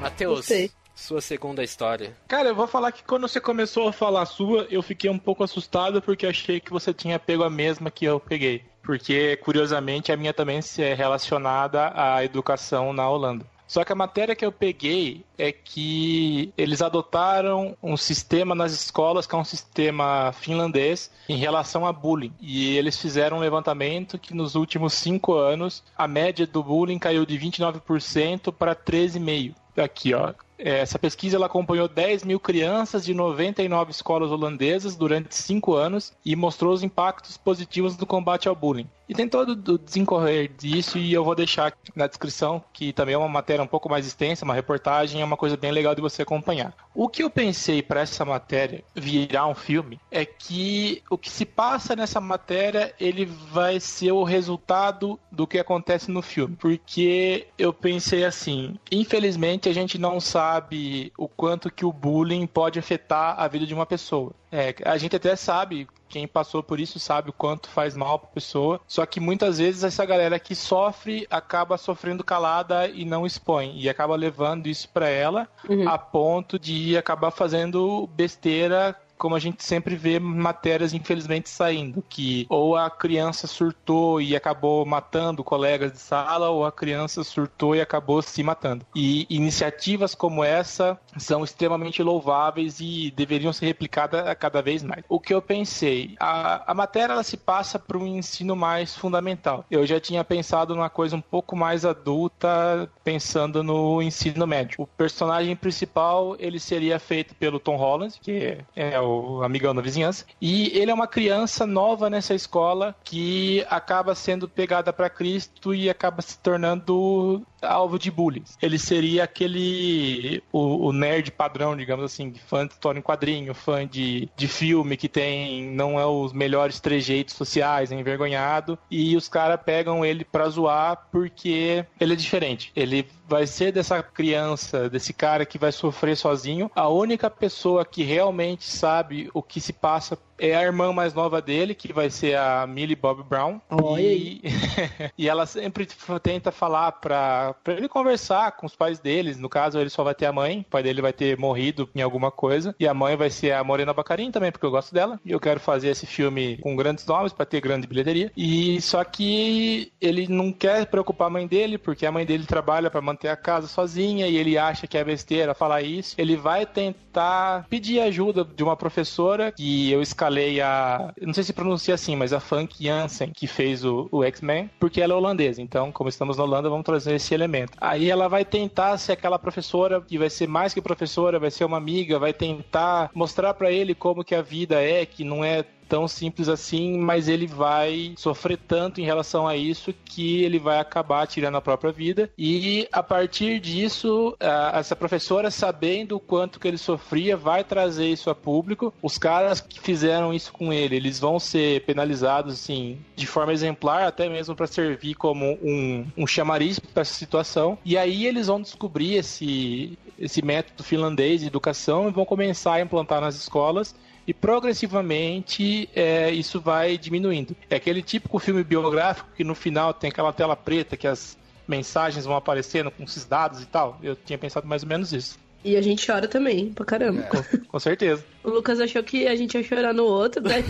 [0.00, 0.46] Matheus,
[0.94, 2.16] sua segunda história.
[2.28, 5.18] Cara, eu vou falar que quando você começou a falar a sua, eu fiquei um
[5.18, 8.64] pouco assustado porque achei que você tinha pego a mesma que eu peguei.
[8.82, 13.44] Porque, curiosamente, a minha também é relacionada à educação na Holanda.
[13.66, 19.26] Só que a matéria que eu peguei é que eles adotaram um sistema nas escolas
[19.26, 22.32] que é um sistema finlandês em relação a bullying.
[22.40, 27.26] E eles fizeram um levantamento que nos últimos cinco anos a média do bullying caiu
[27.26, 29.54] de 29% para 13,5%.
[29.76, 30.32] Aqui, ó.
[30.56, 36.12] É, essa pesquisa ela acompanhou 10 mil crianças de 99 escolas holandesas durante cinco anos
[36.24, 38.88] e mostrou os impactos positivos do combate ao bullying.
[39.08, 43.18] E tem todo o desencorrer disso e eu vou deixar na descrição, que também é
[43.18, 46.22] uma matéria um pouco mais extensa, uma reportagem, é uma coisa bem legal de você
[46.22, 46.74] acompanhar.
[46.94, 51.44] O que eu pensei para essa matéria virar um filme é que o que se
[51.44, 56.56] passa nessa matéria, ele vai ser o resultado do que acontece no filme.
[56.56, 62.78] Porque eu pensei assim, infelizmente a gente não sabe o quanto que o bullying pode
[62.78, 64.32] afetar a vida de uma pessoa.
[64.54, 68.28] É, a gente até sabe, quem passou por isso sabe o quanto faz mal pra
[68.28, 68.80] pessoa.
[68.86, 73.76] Só que muitas vezes essa galera que sofre acaba sofrendo calada e não expõe.
[73.76, 75.88] E acaba levando isso para ela uhum.
[75.88, 82.46] a ponto de acabar fazendo besteira como a gente sempre vê matérias infelizmente saindo, que
[82.48, 87.80] ou a criança surtou e acabou matando colegas de sala, ou a criança surtou e
[87.80, 88.84] acabou se matando.
[88.94, 95.04] E iniciativas como essa são extremamente louváveis e deveriam ser replicadas cada vez mais.
[95.08, 99.64] O que eu pensei, a, a matéria ela se passa para um ensino mais fundamental.
[99.70, 104.76] Eu já tinha pensado numa coisa um pouco mais adulta, pensando no ensino médio.
[104.78, 110.24] O personagem principal ele seria feito pelo Tom Holland, que é o amigão da vizinhança.
[110.40, 115.88] E ele é uma criança nova nessa escola que acaba sendo pegada para Cristo e
[115.90, 118.44] acaba se tornando alvo de bullying.
[118.60, 123.86] Ele seria aquele o, o, nerd padrão, digamos assim, fã de história em quadrinho, fã
[123.86, 129.28] de, de filme que tem não é os melhores trejeitos sociais, é envergonhado, e os
[129.28, 132.72] caras pegam ele pra zoar porque ele é diferente.
[132.74, 138.02] Ele vai ser dessa criança, desse cara que vai sofrer sozinho, a única pessoa que
[138.02, 142.36] realmente sabe o que se passa é a irmã mais nova dele, que vai ser
[142.36, 143.60] a Millie Bob Brown.
[143.98, 144.42] E...
[145.16, 145.86] e ela sempre
[146.22, 149.38] tenta falar pra, pra ele conversar com os pais deles.
[149.38, 152.02] No caso, ele só vai ter a mãe, o pai dele vai ter morrido em
[152.02, 152.74] alguma coisa.
[152.78, 155.20] E a mãe vai ser a Morena Bacarin também, porque eu gosto dela.
[155.24, 158.30] E eu quero fazer esse filme com grandes nomes para ter grande bilheteria.
[158.36, 162.90] E só que ele não quer preocupar a mãe dele, porque a mãe dele trabalha
[162.90, 166.14] para manter a casa sozinha e ele acha que é besteira falar isso.
[166.18, 171.14] Ele vai tentar pedir ajuda de uma professora que eu escalei escalei a.
[171.20, 175.00] Não sei se pronuncia assim, mas a Funk Jansen, que fez o, o X-Men, porque
[175.00, 175.62] ela é holandesa.
[175.62, 177.72] Então, como estamos na Holanda, vamos trazer esse elemento.
[177.80, 181.64] Aí ela vai tentar ser aquela professora que vai ser mais que professora, vai ser
[181.64, 185.64] uma amiga, vai tentar mostrar para ele como que a vida é, que não é
[185.94, 190.80] tão simples assim, mas ele vai sofrer tanto em relação a isso que ele vai
[190.80, 192.28] acabar tirando a própria vida.
[192.36, 194.36] E a partir disso,
[194.72, 198.92] essa professora, sabendo o quanto que ele sofria, vai trazer isso a público.
[199.00, 204.02] Os caras que fizeram isso com ele, eles vão ser penalizados assim de forma exemplar,
[204.02, 207.78] até mesmo para servir como um, um chamariz para essa situação.
[207.84, 212.80] E aí eles vão descobrir esse esse método finlandês de educação e vão começar a
[212.80, 213.94] implantar nas escolas
[214.26, 217.56] e progressivamente é, isso vai diminuindo.
[217.68, 222.24] É aquele típico filme biográfico que no final tem aquela tela preta que as mensagens
[222.24, 223.98] vão aparecendo com esses dados e tal.
[224.02, 225.38] Eu tinha pensado mais ou menos isso.
[225.64, 227.22] E a gente chora também, pra caramba.
[227.22, 227.24] É.
[227.24, 228.22] Com, com, certeza.
[228.42, 230.62] O Lucas achou que a gente ia chorar no outro, daí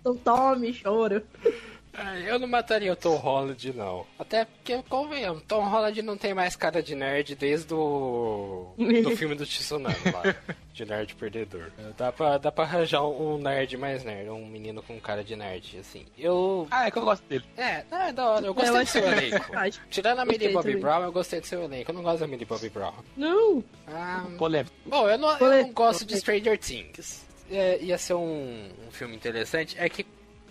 [0.00, 1.22] então tome, choro.
[2.26, 4.06] Eu não mataria o Tom Holland, não.
[4.18, 9.34] Até porque, convenhamos, Tom Holland não tem mais cara de nerd desde o do filme
[9.34, 10.34] do Tsunami lá.
[10.72, 11.70] De nerd perdedor.
[11.96, 15.78] Dá pra, dá pra arranjar um nerd mais nerd, um menino com cara de nerd,
[15.78, 16.04] assim.
[16.18, 16.66] Eu.
[16.70, 17.44] Ah, é que eu gosto dele.
[17.56, 18.46] É, é da hora.
[18.46, 19.46] Eu gostei eu do seu elenco.
[19.88, 21.90] Tirando a Millie Bobby Brown, eu gostei do seu elenco.
[21.90, 22.94] Eu não gosto da Millie Bobby Brown.
[23.16, 23.62] Não.
[23.86, 24.74] Ah, Polêmico.
[24.84, 27.24] Bom, eu não, eu não gosto de Stranger Things.
[27.50, 29.76] É, ia ser um, um filme interessante.
[29.78, 30.04] É que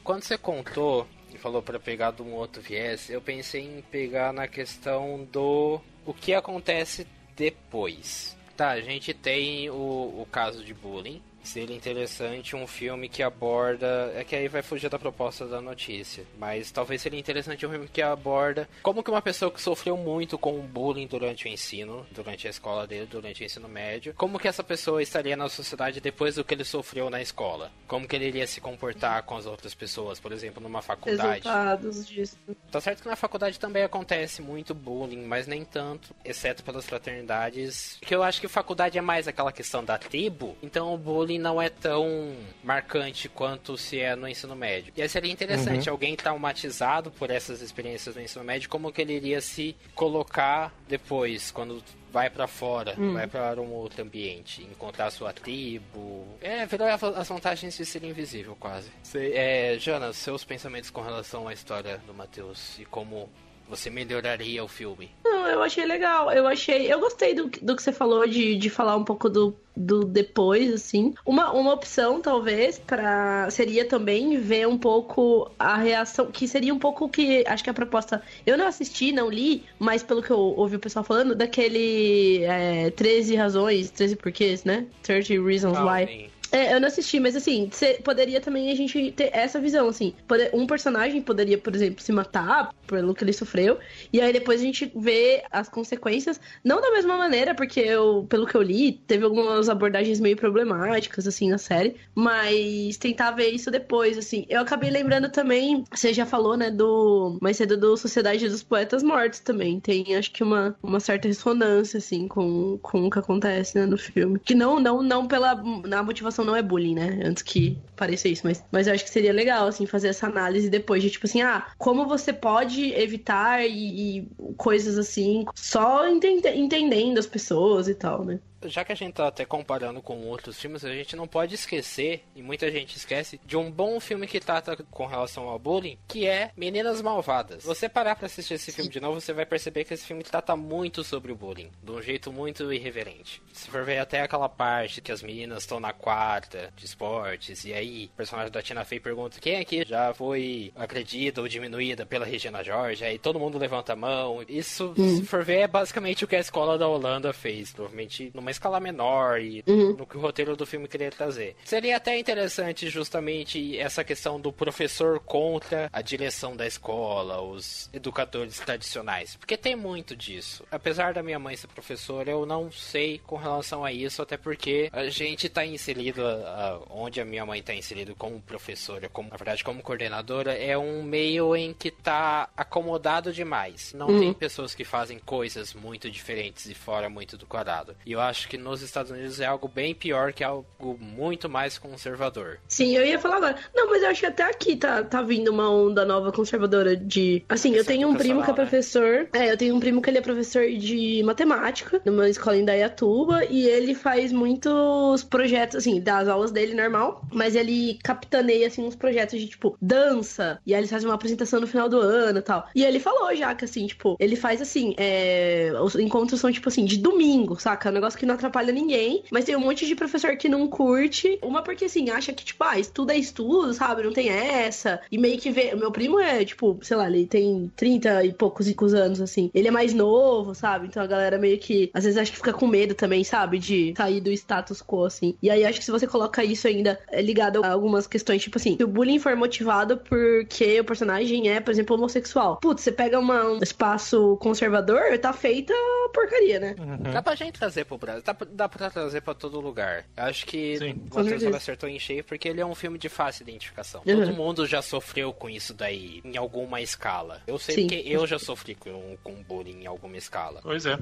[0.03, 1.07] quando você contou
[1.43, 6.13] falou para pegar de um outro viés, eu pensei em pegar na questão do o
[6.13, 8.37] que acontece depois.
[8.55, 14.11] Tá, a gente tem o, o caso de bullying, seria interessante um filme que aborda.
[14.15, 16.25] É que aí vai fugir da proposta da notícia.
[16.37, 20.37] Mas talvez seria interessante um filme que aborda como que uma pessoa que sofreu muito
[20.37, 24.47] com bullying durante o ensino, durante a escola dele, durante o ensino médio, como que
[24.47, 27.71] essa pessoa estaria na sociedade depois do que ele sofreu na escola?
[27.87, 31.47] Como que ele iria se comportar com as outras pessoas, por exemplo, numa faculdade?
[31.47, 32.37] Resultados disso.
[32.71, 37.97] Tá certo que na faculdade também acontece muito bullying, mas nem tanto, exceto pelas fraternidades.
[38.01, 41.39] Que eu acho que faculdade é mais aquela questão da tribo, então o bullying bullying
[41.39, 44.93] não é tão marcante quanto se é no ensino médio.
[44.95, 45.93] E aí seria interessante uhum.
[45.93, 51.51] alguém traumatizado por essas experiências no ensino médio, como que ele iria se colocar depois,
[51.51, 53.13] quando vai para fora, hum.
[53.13, 56.27] vai para um outro ambiente, encontrar sua tribo.
[56.41, 58.91] É, virou as vantagens de ser invisível, quase.
[59.15, 63.29] É, Jana, seus pensamentos com relação à história do Matheus e como
[63.67, 65.09] você melhoraria o filme?
[65.23, 66.31] Não, eu achei legal.
[66.31, 66.91] Eu achei.
[66.91, 70.71] Eu gostei do, do que você falou de, de falar um pouco do, do depois,
[70.73, 71.13] assim.
[71.25, 76.79] Uma, uma opção, talvez, para seria também ver um pouco a reação, que seria um
[76.79, 78.21] pouco que acho que a proposta.
[78.45, 82.91] Eu não assisti, não li, mas pelo que eu ouvi o pessoal falando, daquele é,
[82.91, 84.85] 13 razões, 13 porquês, né?
[85.01, 86.07] 30 Reasons oh, Why.
[86.07, 86.33] Sim.
[86.53, 87.67] É, eu não assisti, mas assim,
[88.03, 90.13] poderia também a gente ter essa visão, assim.
[90.27, 93.79] Poder, um personagem poderia, por exemplo, se matar pelo que ele sofreu,
[94.11, 98.45] e aí depois a gente vê as consequências, não da mesma maneira, porque eu, pelo
[98.45, 103.71] que eu li, teve algumas abordagens meio problemáticas, assim, na série, mas tentar ver isso
[103.71, 104.45] depois, assim.
[104.47, 109.01] Eu acabei lembrando também, você já falou, né, do mais cedo do Sociedade dos Poetas
[109.01, 109.79] Mortos também.
[109.79, 113.97] Tem, acho que, uma, uma certa ressonância, assim, com, com o que acontece, né, no
[113.97, 114.37] filme.
[114.37, 115.55] Que não, não, não pela
[115.87, 117.19] na motivação não é bullying, né?
[117.23, 120.69] Antes que pareça isso, mas, mas eu acho que seria legal, assim, fazer essa análise
[120.69, 124.27] depois de, tipo assim, ah, como você pode evitar e, e
[124.57, 128.39] coisas assim, só entende, entendendo as pessoas e tal, né?
[128.65, 132.23] Já que a gente tá até comparando com outros filmes, a gente não pode esquecer,
[132.35, 136.27] e muita gente esquece, de um bom filme que trata com relação ao bullying, que
[136.27, 137.63] é Meninas Malvadas.
[137.63, 140.55] Você parar pra assistir esse filme de novo, você vai perceber que esse filme trata
[140.55, 143.41] muito sobre o bullying, de um jeito muito irreverente.
[143.51, 147.73] Se for ver até aquela parte que as meninas estão na quarta de esportes, e
[147.73, 152.25] aí o personagem da Tina Fey pergunta quem aqui já foi agredida ou diminuída pela
[152.25, 154.43] Regina George, aí todo mundo levanta a mão.
[154.47, 158.51] Isso, se for ver, é basicamente o que a escola da Holanda fez, provavelmente numa
[158.53, 159.93] escala menor e uhum.
[159.97, 161.55] no que o roteiro do filme queria trazer.
[161.63, 168.59] Seria até interessante justamente essa questão do professor contra a direção da escola, os educadores
[168.59, 170.65] tradicionais, porque tem muito disso.
[170.71, 174.89] Apesar da minha mãe ser professora, eu não sei com relação a isso, até porque
[174.91, 179.37] a gente está inserido, a, onde a minha mãe está inserido como professora, como, na
[179.37, 183.93] verdade como coordenadora, é um meio em que está acomodado demais.
[183.93, 184.19] Não uhum.
[184.19, 187.95] tem pessoas que fazem coisas muito diferentes e fora muito do quadrado.
[188.05, 191.49] E eu acho acho que nos Estados Unidos é algo bem pior que algo muito
[191.49, 192.59] mais conservador.
[192.67, 193.55] Sim, eu ia falar agora.
[193.73, 197.43] Não, mas eu acho que até aqui tá, tá vindo uma onda nova conservadora de.
[197.47, 198.55] Assim, eu tenho um primo que é né?
[198.55, 199.29] professor.
[199.33, 199.47] Né?
[199.47, 203.45] É, eu tenho um primo que ele é professor de matemática numa escola em Dayatuba
[203.45, 208.85] e ele faz muitos projetos, assim, dá as aulas dele normal, mas ele capitaneia, assim,
[208.85, 212.39] uns projetos de, tipo, dança, e aí eles fazem uma apresentação no final do ano
[212.39, 212.67] e tal.
[212.75, 215.71] E ele falou já que, assim, tipo, ele faz, assim, é...
[215.81, 217.87] os encontros são, tipo assim, de domingo, saca?
[217.87, 220.67] É um negócio que não atrapalha ninguém, mas tem um monte de professor que não
[220.67, 221.39] curte.
[221.41, 224.03] Uma porque, assim, acha que, tipo, ah, estudo é estudo, sabe?
[224.03, 225.01] Não tem essa.
[225.11, 225.71] E meio que vê.
[225.73, 229.49] O meu primo é, tipo, sei lá, ele tem 30 e poucos anos, assim.
[229.53, 230.87] Ele é mais novo, sabe?
[230.87, 233.59] Então a galera meio que, às vezes, acho que fica com medo também, sabe?
[233.59, 235.35] De sair do status quo, assim.
[235.41, 238.57] E aí acho que se você coloca isso ainda é ligado a algumas questões, tipo
[238.57, 242.57] assim, se o bullying for motivado porque o personagem é, por exemplo, homossexual.
[242.57, 245.73] Putz, você pega uma, um espaço conservador, tá feita
[246.13, 246.75] porcaria, né?
[246.79, 247.11] Uhum.
[247.11, 250.05] Dá pra gente trazer pro Brasil, dá, dá pra trazer pra todo lugar.
[250.15, 250.77] Acho que
[251.11, 254.01] o Matheus acertou em cheio porque ele é um filme de fácil identificação.
[254.05, 254.25] Uhum.
[254.25, 257.41] Todo mundo já sofreu com isso daí em alguma escala.
[257.47, 257.87] Eu sei Sim.
[257.87, 260.59] porque eu já sofri com, com bullying em alguma escala.
[260.63, 260.97] Pois é.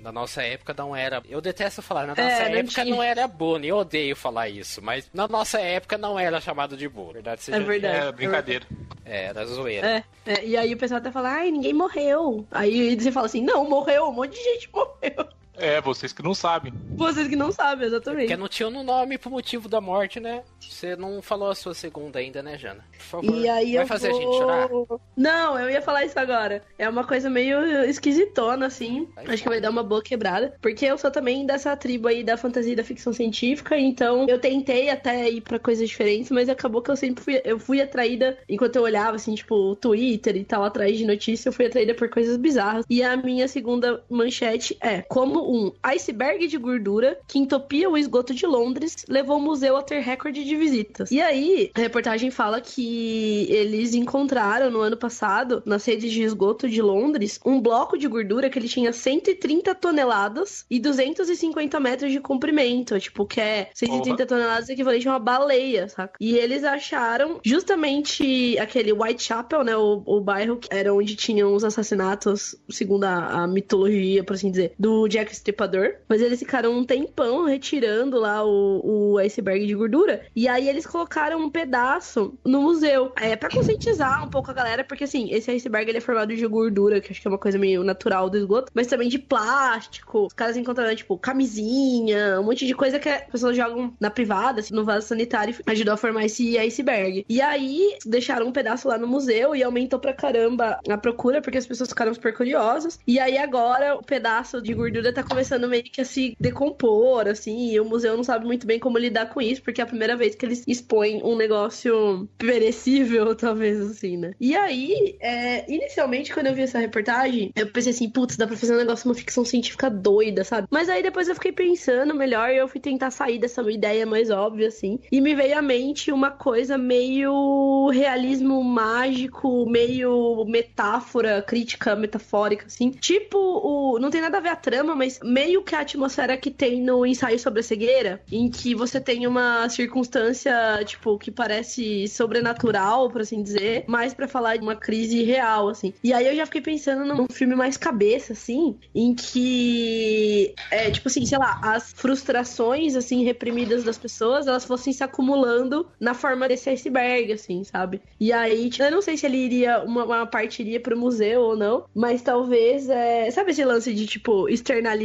[0.00, 1.22] Na nossa época não era.
[1.28, 3.66] Eu detesto falar, na nossa é, época não, não, era bullying.
[3.66, 7.14] Eu odeio falar isso, mas na nossa época não era chamado de bullying.
[7.14, 8.06] Verdade seja é verdade.
[8.06, 8.66] É brincadeira.
[9.04, 9.86] É, era zoeira.
[9.86, 12.46] É, é, e aí o pessoal até fala, ai, ninguém morreu.
[12.50, 15.28] Aí você fala assim, não, morreu, um monte de gente morreu.
[15.58, 16.72] É, vocês que não sabem.
[16.96, 18.26] Vocês que não sabem, exatamente.
[18.26, 20.42] Porque não tinha no nome pro motivo da morte, né?
[20.60, 22.84] Você não falou a sua segunda ainda, né, Jana?
[22.92, 23.34] Por favor.
[23.36, 24.18] E aí Vai eu fazer vou...
[24.18, 24.68] a gente chorar?
[25.16, 26.62] Não, eu ia falar isso agora.
[26.78, 29.08] É uma coisa meio esquisitona, assim.
[29.14, 30.56] Vai Acho que vai dar uma boa quebrada.
[30.60, 33.76] Porque eu sou também dessa tribo aí da fantasia e da ficção científica.
[33.78, 37.40] Então eu tentei até ir para coisas diferentes, mas acabou que eu sempre fui.
[37.44, 41.46] Eu fui atraída, enquanto eu olhava, assim, tipo, o Twitter e tal, atrás de notícias,
[41.46, 42.84] eu fui atraída por coisas bizarras.
[42.88, 48.34] E a minha segunda manchete é como um iceberg de gordura que entopia o esgoto
[48.34, 51.10] de Londres levou o museu a ter recorde de visitas.
[51.10, 56.68] E aí, a reportagem fala que eles encontraram no ano passado, nas redes de esgoto
[56.68, 62.20] de Londres, um bloco de gordura que ele tinha 130 toneladas e 250 metros de
[62.20, 62.98] comprimento.
[63.00, 66.16] Tipo, que é 130 toneladas equivalente a uma baleia, saca?
[66.20, 69.76] E eles acharam justamente aquele Whitechapel, né?
[69.76, 74.50] O, o bairro que era onde tinham os assassinatos, segundo a, a mitologia, por assim
[74.50, 75.94] dizer, do Jack Stripador.
[76.08, 80.22] Mas mas eles ficaram um tempão retirando lá o, o iceberg de gordura.
[80.34, 83.12] E aí eles colocaram um pedaço no museu.
[83.16, 86.46] É para conscientizar um pouco a galera, porque assim, esse iceberg ele é formado de
[86.46, 90.26] gordura, que acho que é uma coisa meio natural do esgoto, mas também de plástico.
[90.26, 94.58] Os caras encontraram, tipo, camisinha, um monte de coisa que as pessoas jogam na privada,
[94.58, 97.24] assim, no vaso sanitário, ajudou a formar esse iceberg.
[97.28, 101.58] E aí deixaram um pedaço lá no museu e aumentou pra caramba a procura, porque
[101.58, 102.98] as pessoas ficaram super curiosas.
[103.06, 107.80] E aí agora o pedaço de gordura tá começando meio que se decompor, assim, e
[107.80, 110.34] o museu não sabe muito bem como lidar com isso, porque é a primeira vez
[110.34, 114.32] que eles expõem um negócio perecível, talvez, assim, né?
[114.40, 118.56] E aí, é, inicialmente, quando eu vi essa reportagem, eu pensei assim, putz, dá pra
[118.56, 120.66] fazer um negócio, uma ficção científica doida, sabe?
[120.70, 124.30] Mas aí depois eu fiquei pensando melhor e eu fui tentar sair dessa ideia mais
[124.30, 131.94] óbvia, assim, e me veio à mente uma coisa meio realismo mágico, meio metáfora, crítica
[131.94, 132.90] metafórica, assim.
[132.90, 133.98] Tipo, o...
[133.98, 137.04] não tem nada a ver a trama, mas meio que a atmosfera que tem no
[137.06, 140.52] ensaio sobre a cegueira, em que você tem uma circunstância,
[140.84, 145.92] tipo, que parece sobrenatural, por assim dizer, mais para falar de uma crise real, assim.
[146.02, 151.08] E aí eu já fiquei pensando num filme mais cabeça, assim, em que, é, tipo
[151.08, 156.48] assim, sei lá, as frustrações, assim, reprimidas das pessoas, elas fossem se acumulando na forma
[156.48, 158.00] desse iceberg, assim, sabe?
[158.20, 161.40] E aí, tipo, eu não sei se ele iria, uma, uma parte iria pro museu
[161.42, 164.97] ou não, mas talvez, é, sabe esse lance de, tipo, externalizar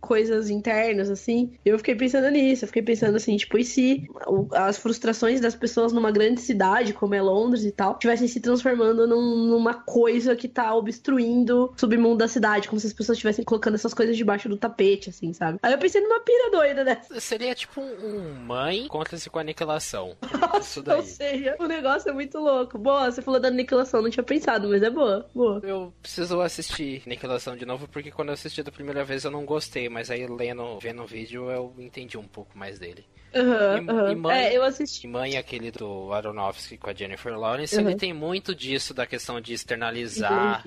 [0.00, 1.52] coisas internas, assim.
[1.64, 4.06] Eu fiquei pensando nisso, eu fiquei pensando assim, tipo, e se
[4.52, 9.06] as frustrações das pessoas numa grande cidade, como é Londres e tal, tivessem se transformando
[9.06, 13.44] num, numa coisa que tá obstruindo o submundo da cidade, como se as pessoas estivessem
[13.44, 15.58] colocando essas coisas debaixo do tapete, assim, sabe?
[15.62, 17.20] Aí eu pensei numa pira doida dessa.
[17.20, 20.16] Seria tipo um mãe contra-se com a aniquilação.
[20.60, 20.96] Isso daí.
[20.96, 22.78] Ou seja, o negócio é muito louco.
[22.78, 25.60] Boa, você falou da aniquilação, não tinha pensado, mas é boa, boa.
[25.62, 29.44] Eu preciso assistir aniquilação de novo, porque quando eu assisti da primeira vez eu não
[29.44, 33.04] gostei, mas aí lendo, vendo o vídeo eu entendi um pouco mais dele.
[33.34, 34.12] Uhum, e, uhum.
[34.12, 35.06] e, mãe, é, eu assisti.
[35.06, 37.88] Mãe, aquele do Aronofsky com a Jennifer Lawrence, uhum.
[37.88, 40.62] ele tem muito disso, da questão de externalizar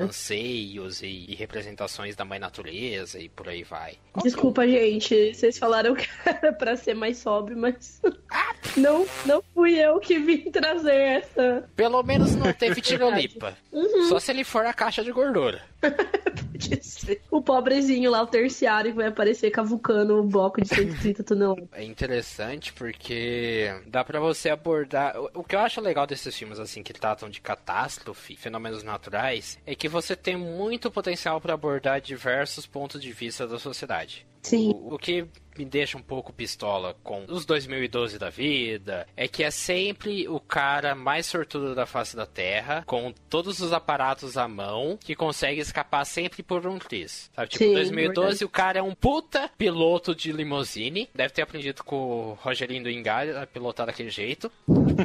[0.00, 3.98] anseios e, e, representações da mãe natureza e por aí vai.
[4.22, 8.00] Desculpa, gente, vocês falaram que era pra ser mais sóbrio, mas
[8.76, 11.68] não, não fui eu que vim trazer essa.
[11.76, 13.56] Pelo menos não teve tirolipa.
[13.72, 14.08] Uhum.
[14.08, 15.62] Só se ele for a caixa de gordura.
[17.30, 21.68] o pobrezinho lá, o terciário, que vai aparecer cavucando o bloco de 130 toneladas.
[21.80, 25.14] É interessante porque dá para você abordar.
[25.32, 29.74] O que eu acho legal desses filmes, assim, que tratam de catástrofe, fenômenos naturais, é
[29.74, 34.26] que você tem muito potencial para abordar diversos pontos de vista da sociedade.
[34.42, 34.72] Sim.
[34.74, 35.26] O, o, que
[35.58, 40.40] me deixa um pouco pistola com os 2012 da vida é que é sempre o
[40.40, 45.60] cara mais sortudo da face da Terra, com todos os aparatos à mão, que consegue
[45.60, 47.30] escapar sempre por um triz.
[47.34, 47.48] Sabe?
[47.48, 48.44] Tipo, Sim, 2012 verdade.
[48.44, 51.08] o cara é um puta piloto de limousine.
[51.14, 54.50] Deve ter aprendido com o Rogerinho do Engar a pilotar daquele jeito.
[54.66, 55.02] Tipo,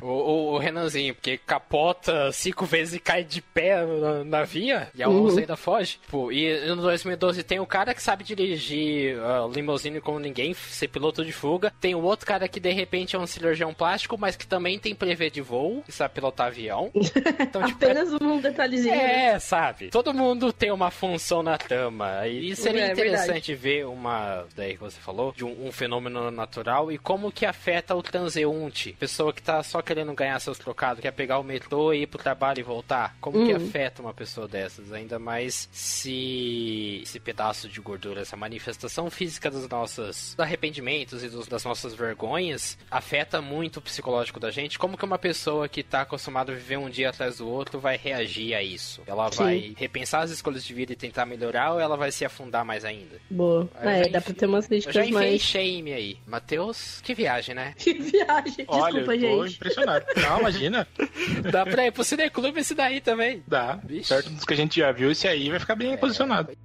[0.04, 4.88] o, o- o Renanzinho, porque capota cinco vezes e cai de pé na, na via,
[4.94, 5.24] e a Uhum.
[5.26, 5.98] onça ainda foge.
[6.02, 10.88] Tipo, e no 2012 tem o cara que sabe dirigir uh, limousine como ninguém, ser
[10.88, 11.72] piloto de fuga.
[11.80, 14.94] Tem o outro cara que de repente é um cirurgião plástico, mas que também tem
[14.94, 16.90] prevê de voo e sabe pilotar avião.
[17.38, 18.94] Então, tipo, é Apenas um detalhezinho.
[18.94, 19.24] né?
[19.34, 19.88] é, sabe?
[19.90, 22.26] Todo mundo tem uma função na trama.
[22.26, 24.44] E seria É, interessante ver uma.
[24.56, 28.92] Daí que você falou, de um, um fenômeno natural e como que afeta o transeunte.
[28.98, 32.18] Pessoa que tá só querendo ganhar seus trocados, quer pegar o metrô e ir pro
[32.18, 33.16] trabalho e voltar.
[33.20, 33.56] Como que Uhum.
[33.68, 34.92] afeta uma pessoa dessas?
[34.92, 41.46] Ainda mais se esse pedaço de gordura, essa manifestação física dos nossos arrependimentos e dos-
[41.46, 44.78] das nossas vergonhas afeta muito o psicológico da gente.
[44.78, 47.96] Como que uma pessoa que tá acostumada a viver um dia atrás do outro vai
[47.96, 49.02] reagir a isso?
[49.06, 49.38] Ela Sim.
[49.42, 52.84] vai repensar as escolhas de vida e tentar melhorar ou ela vai se afundar mais
[52.84, 53.16] ainda?
[53.30, 53.68] Boa.
[53.82, 55.42] Eu É, dá enfi- pra ter umas Eu críticas já enfiei mais.
[55.42, 56.18] shame aí.
[56.26, 57.74] Matheus, que viagem, né?
[57.78, 58.64] Que viagem.
[58.68, 59.56] Olha, Desculpa, eu tô gente.
[59.56, 60.06] impressionado.
[60.16, 60.88] Não, imagina.
[61.52, 63.42] Dá pra ir pro cineclube esse daí também.
[63.46, 63.78] Dá.
[63.84, 64.08] Vixe.
[64.14, 66.56] Perto dos que a gente já viu, esse aí vai ficar bem posicionado.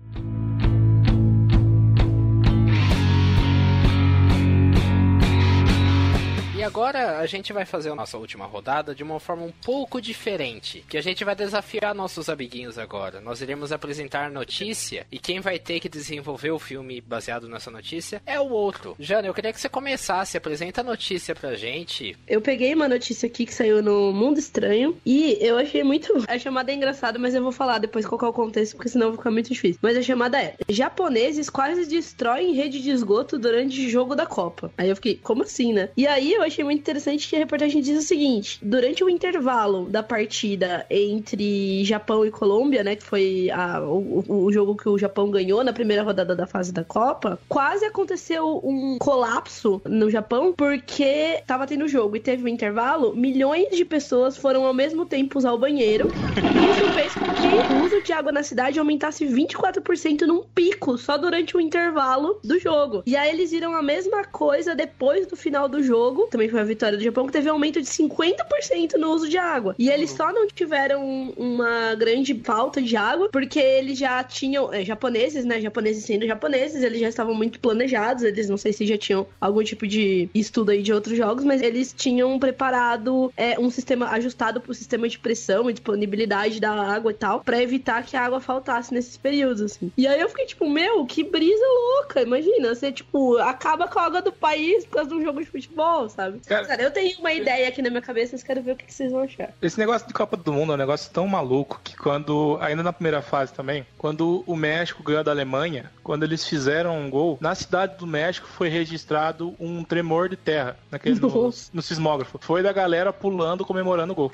[6.72, 10.86] Agora a gente vai fazer a nossa última rodada de uma forma um pouco diferente.
[10.88, 13.20] Que a gente vai desafiar nossos amiguinhos agora.
[13.20, 18.22] Nós iremos apresentar notícia e quem vai ter que desenvolver o filme baseado nessa notícia
[18.26, 18.96] é o outro.
[18.98, 20.38] Jana, eu queria que você começasse.
[20.38, 22.16] Apresenta a notícia pra gente.
[22.26, 26.24] Eu peguei uma notícia aqui que saiu no Mundo Estranho e eu achei muito.
[26.26, 29.10] A chamada é engraçada, mas eu vou falar depois qual é o contexto, porque senão
[29.10, 29.80] vai ficar muito difícil.
[29.82, 34.72] Mas a chamada é: Japoneses quase destroem rede de esgoto durante o jogo da Copa.
[34.78, 35.90] Aí eu fiquei, como assim, né?
[35.98, 39.86] E aí eu achei muito interessante que a reportagem diz o seguinte: durante o intervalo
[39.90, 42.96] da partida entre Japão e Colômbia, né?
[42.96, 46.72] Que foi a- o, o- jogo que o Japão ganhou na primeira rodada da fase
[46.74, 52.48] da Copa, quase aconteceu um colapso no Japão porque tava tendo jogo e teve um
[52.48, 53.16] intervalo.
[53.16, 56.12] Milhões de pessoas foram ao mesmo tempo usar o banheiro.
[56.54, 61.18] Isso fez com que o uso de água na cidade aumentasse 24% num pico só
[61.18, 63.04] durante o intervalo do jogo.
[63.06, 66.28] E aí eles viram a mesma coisa depois do final do jogo.
[66.42, 69.38] Também foi a vitória do Japão, que teve um aumento de 50% no uso de
[69.38, 69.76] água.
[69.78, 74.84] E eles só não tiveram uma grande falta de água porque eles já tinham, é,
[74.84, 75.62] japoneses, né?
[75.62, 78.24] Japoneses sendo japoneses, eles já estavam muito planejados.
[78.24, 81.62] Eles não sei se já tinham algum tipo de estudo aí de outros jogos, mas
[81.62, 87.12] eles tinham preparado é, um sistema ajustado pro sistema de pressão e disponibilidade da água
[87.12, 89.92] e tal, pra evitar que a água faltasse nesses períodos, assim.
[89.96, 92.24] E aí eu fiquei tipo, meu, que brisa louca.
[92.24, 95.46] Imagina, você, tipo, acaba com a água do país por causa de um jogo de
[95.46, 96.31] futebol, sabe?
[96.40, 98.92] Cara- Cara, eu tenho uma ideia aqui na minha cabeça, mas quero ver o que
[98.92, 99.50] vocês vão achar.
[99.62, 102.94] Esse negócio de Copa do Mundo é um negócio tão maluco que quando, ainda na
[102.94, 107.54] primeira fase também, quando o México ganhou da Alemanha, quando eles fizeram um gol, na
[107.56, 111.30] cidade do México foi registrado um tremor de terra naquele, no,
[111.74, 112.40] no sismógrafo.
[112.42, 114.32] Foi da galera pulando, comemorando o gol.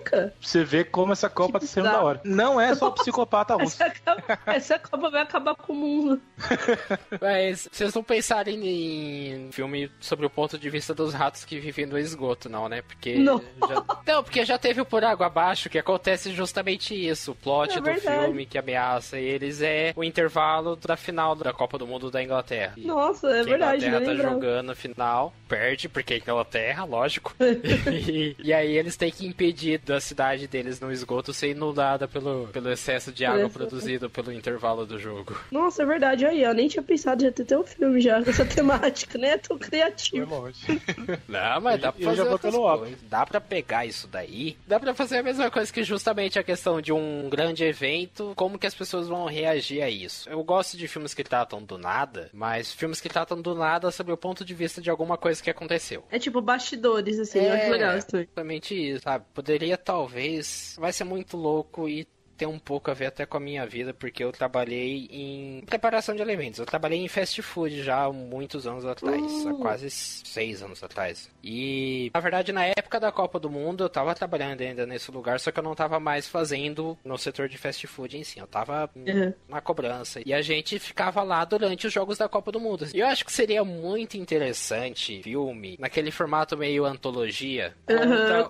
[0.00, 0.34] Caraca!
[0.40, 2.20] Você vê como essa Copa Que tá sendo da hora.
[2.24, 3.82] Não é só psicopata russo.
[3.82, 6.20] Essa Copa, essa Copa vai acabar com o mundo.
[7.20, 11.86] Mas vocês não pensarem em filme sobre o ponto de vista dos ratos que vivem
[11.86, 12.82] no esgoto, não, né?
[12.82, 13.14] Porque.
[13.18, 13.38] Não.
[13.68, 13.84] Já...
[14.06, 17.32] Não, porque já teve o Por Água Abaixo que acontece justamente isso.
[17.32, 18.24] O plot É do verdade.
[18.24, 22.74] filme que ameaça eles é o intervalo da final da Copa do Mundo da Inglaterra.
[22.76, 24.34] E Nossa, é que a verdade, Inglaterra tá lembrava.
[24.34, 27.34] jogando a final, perde, porque é Inglaterra, lógico.
[27.40, 32.48] e, e aí eles têm que impedir da cidade deles no esgoto ser inundada pelo,
[32.48, 33.54] pelo excesso de água Exato.
[33.54, 35.36] produzido pelo intervalo do jogo.
[35.50, 36.24] Nossa, é verdade.
[36.24, 39.30] Aí, eu nem tinha pensado já ter até um filme já com essa temática, né?
[39.30, 40.34] É tão Foi criativo.
[40.34, 40.66] longe.
[41.28, 42.98] Não, mas dá pra Eu fazer já vou outras pelo coisas.
[43.08, 44.56] Dá pra pegar isso daí.
[44.66, 48.58] Dá pra fazer a mesma coisa que justamente a questão de um grande evento, como
[48.58, 50.28] que as pessoas vão reagir a isso.
[50.28, 54.12] Eu gosto de filmes que tratam do nada, mas filmes que tratam do nada sobre
[54.12, 56.04] o ponto de vista de alguma coisa que aconteceu.
[56.10, 59.24] É tipo bastidores, assim, eu acho legal exatamente isso, sabe?
[59.34, 62.06] Poderia talvez, vai ser muito louco e
[62.40, 66.16] ter um pouco a ver até com a minha vida, porque eu trabalhei em preparação
[66.16, 66.58] de alimentos.
[66.58, 69.58] Eu trabalhei em fast food já há muitos anos atrás, há Uh.
[69.58, 71.30] quase seis anos atrás.
[71.44, 75.38] E, na verdade, na época da Copa do Mundo, eu tava trabalhando ainda nesse lugar,
[75.38, 78.38] só que eu não tava mais fazendo no setor de fast food em si.
[78.38, 79.34] Eu tava Uhum.
[79.46, 80.20] na cobrança.
[80.24, 82.86] E a gente ficava lá durante os jogos da Copa do Mundo.
[82.94, 87.74] E eu acho que seria muito interessante filme, naquele formato meio antologia,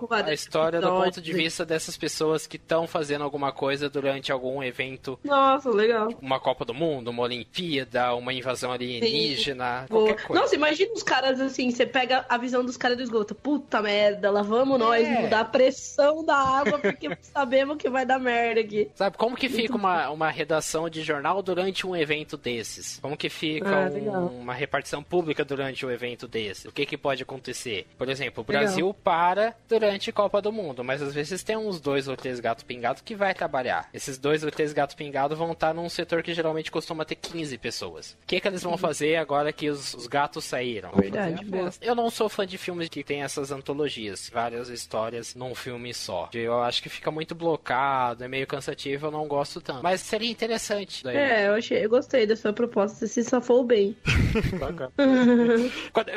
[0.07, 3.89] vários a história do ponto de vista dessas pessoas que estão fazendo alguma coisa coisa
[3.89, 5.19] durante algum evento.
[5.23, 6.09] Nossa, legal.
[6.21, 9.87] Uma Copa do Mundo, uma Olimpíada, uma invasão alienígena, Sim.
[9.87, 10.27] qualquer Boa.
[10.27, 10.41] coisa.
[10.41, 13.33] Nossa, imagina os caras assim, você pega a visão dos caras do esgoto.
[13.33, 15.21] Puta merda, lá vamos nós é.
[15.21, 18.89] mudar a pressão da água porque sabemos que vai dar merda aqui.
[18.93, 22.99] Sabe, como que fica uma, uma redação de jornal durante um evento desses?
[23.01, 26.67] Como que fica ah, um, uma repartição pública durante um evento desse?
[26.67, 27.87] O que que pode acontecer?
[27.97, 29.01] Por exemplo, o Brasil legal.
[29.03, 32.63] para durante a Copa do Mundo, mas às vezes tem uns dois ou três gatos
[32.63, 33.70] pingados que vai trabalhar.
[33.93, 37.57] Esses dois ou três gatos pingados vão estar num setor que geralmente costuma ter 15
[37.57, 38.17] pessoas.
[38.23, 40.91] O que que eles vão fazer agora que os, os gatos saíram?
[40.91, 41.45] Verdade,
[41.81, 46.29] Eu não sou fã de filmes que tem essas antologias, várias histórias num filme só.
[46.33, 49.83] Eu acho que fica muito blocado, é meio cansativo, eu não gosto tanto.
[49.83, 51.03] Mas seria interessante.
[51.03, 51.15] Daí.
[51.15, 53.95] É, eu achei, eu gostei da sua proposta, se safou bem.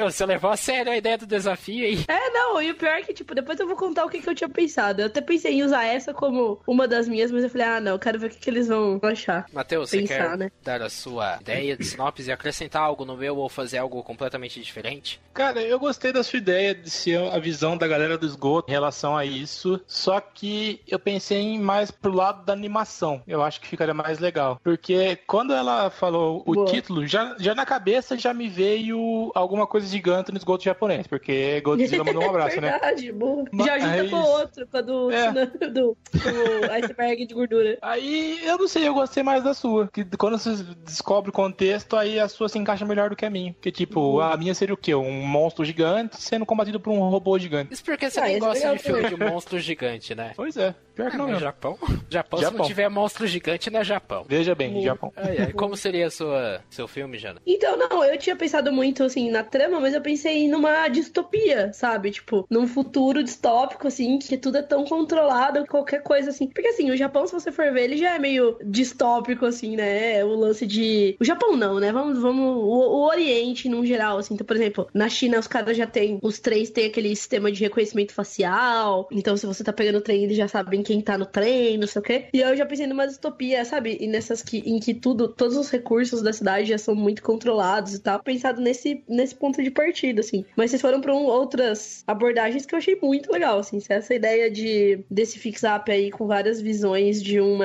[0.00, 2.05] Você levou a sério a ideia do desafio aí?
[2.09, 4.28] É, não, e o pior é que, tipo, depois eu vou contar o que, que
[4.28, 5.00] eu tinha pensado.
[5.02, 7.92] Eu até pensei em usar essa como uma das minhas, mas eu falei, ah, não,
[7.92, 9.47] eu quero ver o que, que eles vão achar.
[9.53, 10.51] Matheus, você quer né?
[10.62, 14.61] dar a sua ideia de sinopse e acrescentar algo no meu ou fazer algo completamente
[14.61, 15.20] diferente?
[15.32, 18.72] Cara, eu gostei da sua ideia de ser a visão da galera do esgoto em
[18.72, 23.22] relação a isso, só que eu pensei em mais pro lado da animação.
[23.26, 24.61] Eu acho que ficaria mais legal.
[24.62, 26.66] Porque quando ela falou o Boa.
[26.66, 31.61] título, já, já na cabeça já me veio alguma coisa gigante no esgoto japonês, porque
[31.61, 32.70] Godzilla mandou um abraço, né?
[32.84, 33.45] Verdade, boa.
[33.64, 35.32] Já junta com o outro, quando é.
[35.68, 37.78] do, do iceberg de gordura.
[37.82, 39.88] Aí, eu não sei, eu gostei mais da sua.
[39.92, 43.30] Que quando você descobre o contexto, aí a sua se encaixa melhor do que a
[43.30, 43.52] minha.
[43.52, 44.20] Porque, tipo, uhum.
[44.20, 44.94] a minha seria o quê?
[44.94, 47.72] Um monstro gigante sendo combatido por um robô gigante.
[47.72, 50.32] Isso porque você ah, nem gosta de filme de monstro gigante, né?
[50.36, 50.74] Pois é.
[50.95, 51.40] Pior que ah, não é.
[51.40, 51.76] Japão?
[52.09, 54.24] Japão, Japão, se não tiver monstro gigante, não é Japão.
[54.28, 55.12] Veja bem, Japão.
[55.16, 55.53] Ai, ai.
[55.53, 57.40] Como seria sua, seu filme, Jana?
[57.45, 62.12] Então, não, eu tinha pensado muito, assim, na trama, mas eu pensei numa distopia, sabe?
[62.12, 66.47] Tipo, num futuro distópico, assim, que tudo é tão controlado, qualquer coisa, assim.
[66.47, 70.24] Porque, assim, o Japão, se você for ver, ele já é meio distópico, assim, né?
[70.24, 71.16] O lance de...
[71.20, 71.90] O Japão não, né?
[71.92, 72.57] Vamos, vamos...
[72.57, 74.34] O, o Oriente, num geral, assim.
[74.34, 76.20] Então, por exemplo, na China, os caras já têm...
[76.22, 79.09] Os três têm aquele sistema de reconhecimento facial.
[79.11, 81.87] Então, se você tá pegando o trem, eles já sabem quem tá no trem, não
[81.87, 82.26] sei o quê.
[82.32, 83.99] E eu já pensei numa distopia, sabe?
[84.01, 87.95] E nessas que, em que tudo, todos os recursos da cidade já são muito controlados
[87.95, 88.22] e tal.
[88.22, 90.45] Pensado nesse, nesse ponto de partida, assim.
[90.57, 93.78] Mas vocês foram pra um, outras abordagens que eu achei muito legal, assim.
[93.89, 97.64] Essa ideia de desse fix-up aí com várias visões de uma.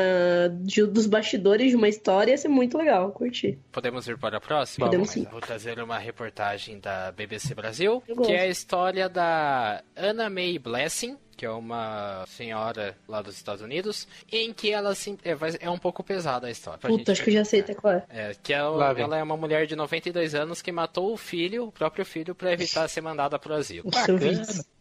[0.62, 3.60] De, dos bastidores de uma história ia ser muito legal, curti.
[3.80, 4.86] Podemos ir para a próxima?
[4.88, 5.26] Podemos sim.
[5.32, 11.18] Vou trazer uma reportagem da BBC Brasil, que é a história da Anna May Blessing,
[11.38, 15.78] que é uma senhora lá dos Estados Unidos, em que ela assim, é, é um
[15.78, 16.78] pouco pesada a história.
[16.82, 18.06] Puta, gente, acho que eu já sei até qual é.
[18.10, 21.72] é que ela, ela, é uma mulher de 92 anos que matou o filho, o
[21.72, 23.90] próprio filho, para evitar ser mandada pro asilo.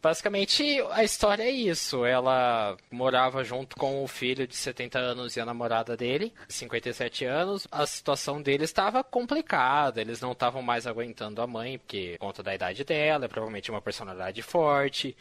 [0.00, 2.04] Basicamente, a história é isso.
[2.04, 7.66] Ela morava junto com o filho de 70 anos e a namorada dele, 57 anos.
[7.70, 12.42] A situação deles estava complicada, eles não estavam mais aguentando a mãe, porque por conta
[12.42, 15.16] da idade dela, é provavelmente uma personalidade forte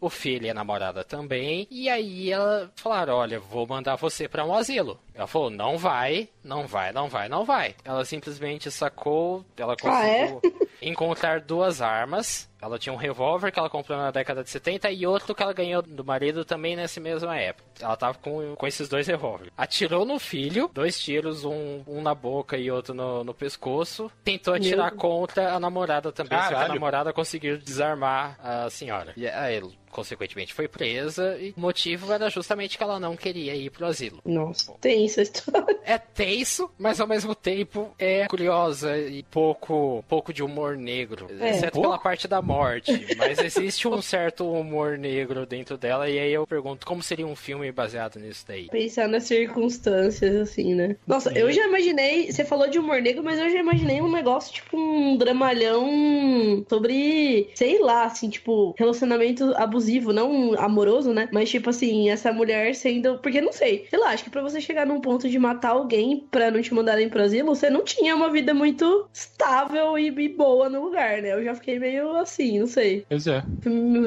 [0.00, 1.66] o filho e a namorada também.
[1.70, 5.00] E aí ela falaram: Olha, vou mandar você para um asilo.
[5.18, 7.74] Ela falou: Não vai, não vai, não vai, não vai.
[7.84, 10.40] Ela simplesmente sacou, ela conseguiu ah, é?
[10.80, 12.48] encontrar duas armas.
[12.60, 15.52] Ela tinha um revólver que ela comprou na década de 70 e outro que ela
[15.52, 17.68] ganhou do marido também nessa mesma época.
[17.80, 19.52] Ela tava com, com esses dois revólveres.
[19.56, 24.10] Atirou no filho, dois tiros, um, um na boca e outro no, no pescoço.
[24.24, 25.00] Tentou atirar Meu...
[25.00, 26.56] contra a namorada também, Caralho.
[26.56, 29.12] só que a namorada conseguiu desarmar a senhora.
[29.16, 33.70] E aí, consequentemente foi presa e o motivo era justamente que ela não queria ir
[33.70, 34.20] pro asilo.
[34.24, 35.78] Nossa, tem essa história.
[35.84, 41.50] É tenso, mas ao mesmo tempo é curiosa e pouco, pouco de humor negro, é,
[41.50, 41.88] exceto pouco?
[41.88, 42.92] pela parte da morte.
[43.16, 47.36] Mas existe um certo humor negro dentro dela e aí eu pergunto como seria um
[47.36, 48.68] filme baseado nisso daí.
[48.68, 50.96] Pensar nas circunstâncias assim, né?
[51.06, 54.52] Nossa, eu já imaginei, você falou de humor negro, mas eu já imaginei um negócio
[54.52, 61.28] tipo um dramalhão sobre, sei lá, assim, tipo, relacionamento abusivo, não amoroso, né?
[61.32, 64.60] Mas tipo assim, essa mulher sendo, porque não sei, sei lá, acho que para você
[64.60, 68.14] chegar num ponto de matar alguém para não te mandarem pro asilo, você não tinha
[68.14, 71.32] uma vida muito estável e, e, boa no lugar, né?
[71.32, 73.04] Eu já fiquei meio assim, não sei.
[73.08, 73.42] Pois é.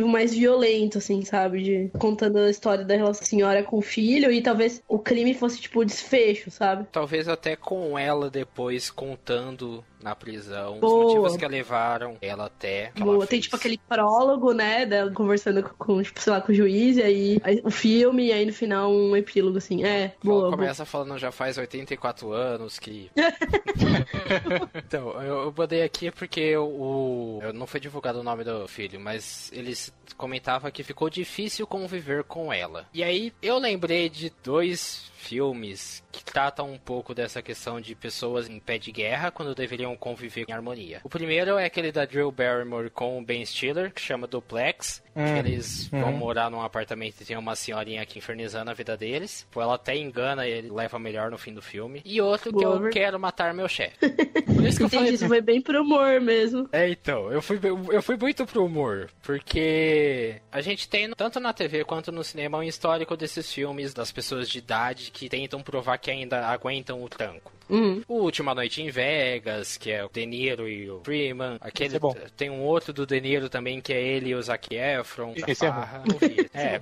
[0.06, 1.64] Mais violento, assim, sabe?
[1.64, 5.60] De contando a história da relação senhora com o filho e talvez o crime fosse,
[5.62, 6.86] tipo, desfecho, sabe?
[6.92, 10.96] Talvez até com ela depois contando na prisão, Boa.
[10.96, 12.92] os motivos que a levaram ela até.
[12.98, 13.26] Boa.
[13.28, 14.86] Tem tipo aquele prólogo, né?
[14.86, 18.34] Dela conversando com, tipo, sei lá, com o juiz, e aí, aí, o filme, e
[18.34, 19.84] aí no final um epílogo, assim.
[19.84, 20.50] É, boa.
[20.52, 20.86] Começa boa.
[20.86, 23.12] falando já faz 84 anos que.
[24.76, 27.40] então, eu, eu botei aqui porque o.
[27.54, 32.52] Não foi divulgado o nome do filho, mas eles comentava que ficou difícil conviver com
[32.52, 32.86] ela.
[32.94, 38.50] E aí eu lembrei de dois filmes que tratam um pouco dessa questão de pessoas
[38.50, 41.00] em pé de guerra quando deveriam conviver em harmonia.
[41.04, 45.24] O primeiro é aquele da Drew Barrymore com o Ben Stiller, que chama Duplex, hum.
[45.24, 46.02] que eles hum.
[46.02, 49.48] vão morar num apartamento e tem uma senhorinha aqui infernizando a vida deles.
[49.52, 52.02] Pô, ela até engana ele, leva melhor no fim do filme.
[52.04, 53.98] E outro que eu quero matar meu chefe.
[54.46, 55.14] Por isso que eu falei...
[55.14, 56.68] Isso foi bem pro humor mesmo.
[56.72, 57.60] É, então, eu fui,
[57.92, 62.58] eu fui muito pro humor, porque a gente tem, tanto na TV quanto no cinema,
[62.58, 67.10] um histórico desses filmes das pessoas de idade que tentam provar que ainda aguentam o
[67.10, 67.52] tranco.
[67.70, 68.02] Uhum.
[68.08, 71.58] O Última Noite em Vegas, que é o De Niro e o Freeman.
[71.62, 72.00] Aquele, é
[72.36, 75.34] tem um outro do De Niro também, que é ele e o Zac Efron.
[75.48, 76.82] Esse é,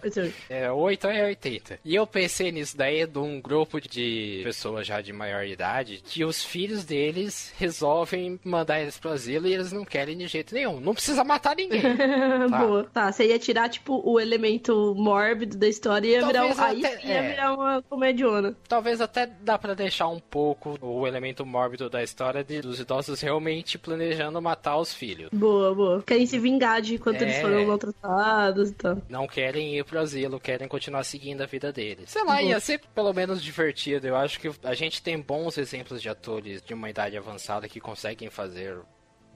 [0.50, 1.80] é, é 8 é 80.
[1.84, 6.26] E eu pensei nisso daí de um grupo de pessoas já de maior idade, que
[6.26, 10.80] os filhos deles resolvem mandar eles pro asilo e eles não querem de jeito nenhum.
[10.80, 11.82] Não precisa matar ninguém.
[12.50, 12.66] tá?
[12.66, 12.84] Boa.
[12.86, 16.70] Tá, você ia tirar, tipo, o elemento mórbido da história e ia Talvez virar, um...
[16.70, 17.30] Aí ia é.
[17.30, 18.56] virar uma comediona.
[18.68, 23.22] Talvez até dá para deixar um pouco o elemento mórbido da história de, dos idosos
[23.22, 25.30] realmente planejando matar os filhos.
[25.32, 26.04] Boa, boa.
[26.04, 27.26] Querem se vingar de quanto é...
[27.26, 28.98] eles foram maltratados e tal.
[29.10, 32.10] Não querem ir pro asilo, querem continuar seguindo a vida deles.
[32.10, 32.42] Sei lá, boa.
[32.42, 34.08] ia ser pelo menos divertido.
[34.08, 37.80] Eu acho que a gente tem bons exemplos de atores de uma idade avançada que
[37.80, 38.78] conseguem fazer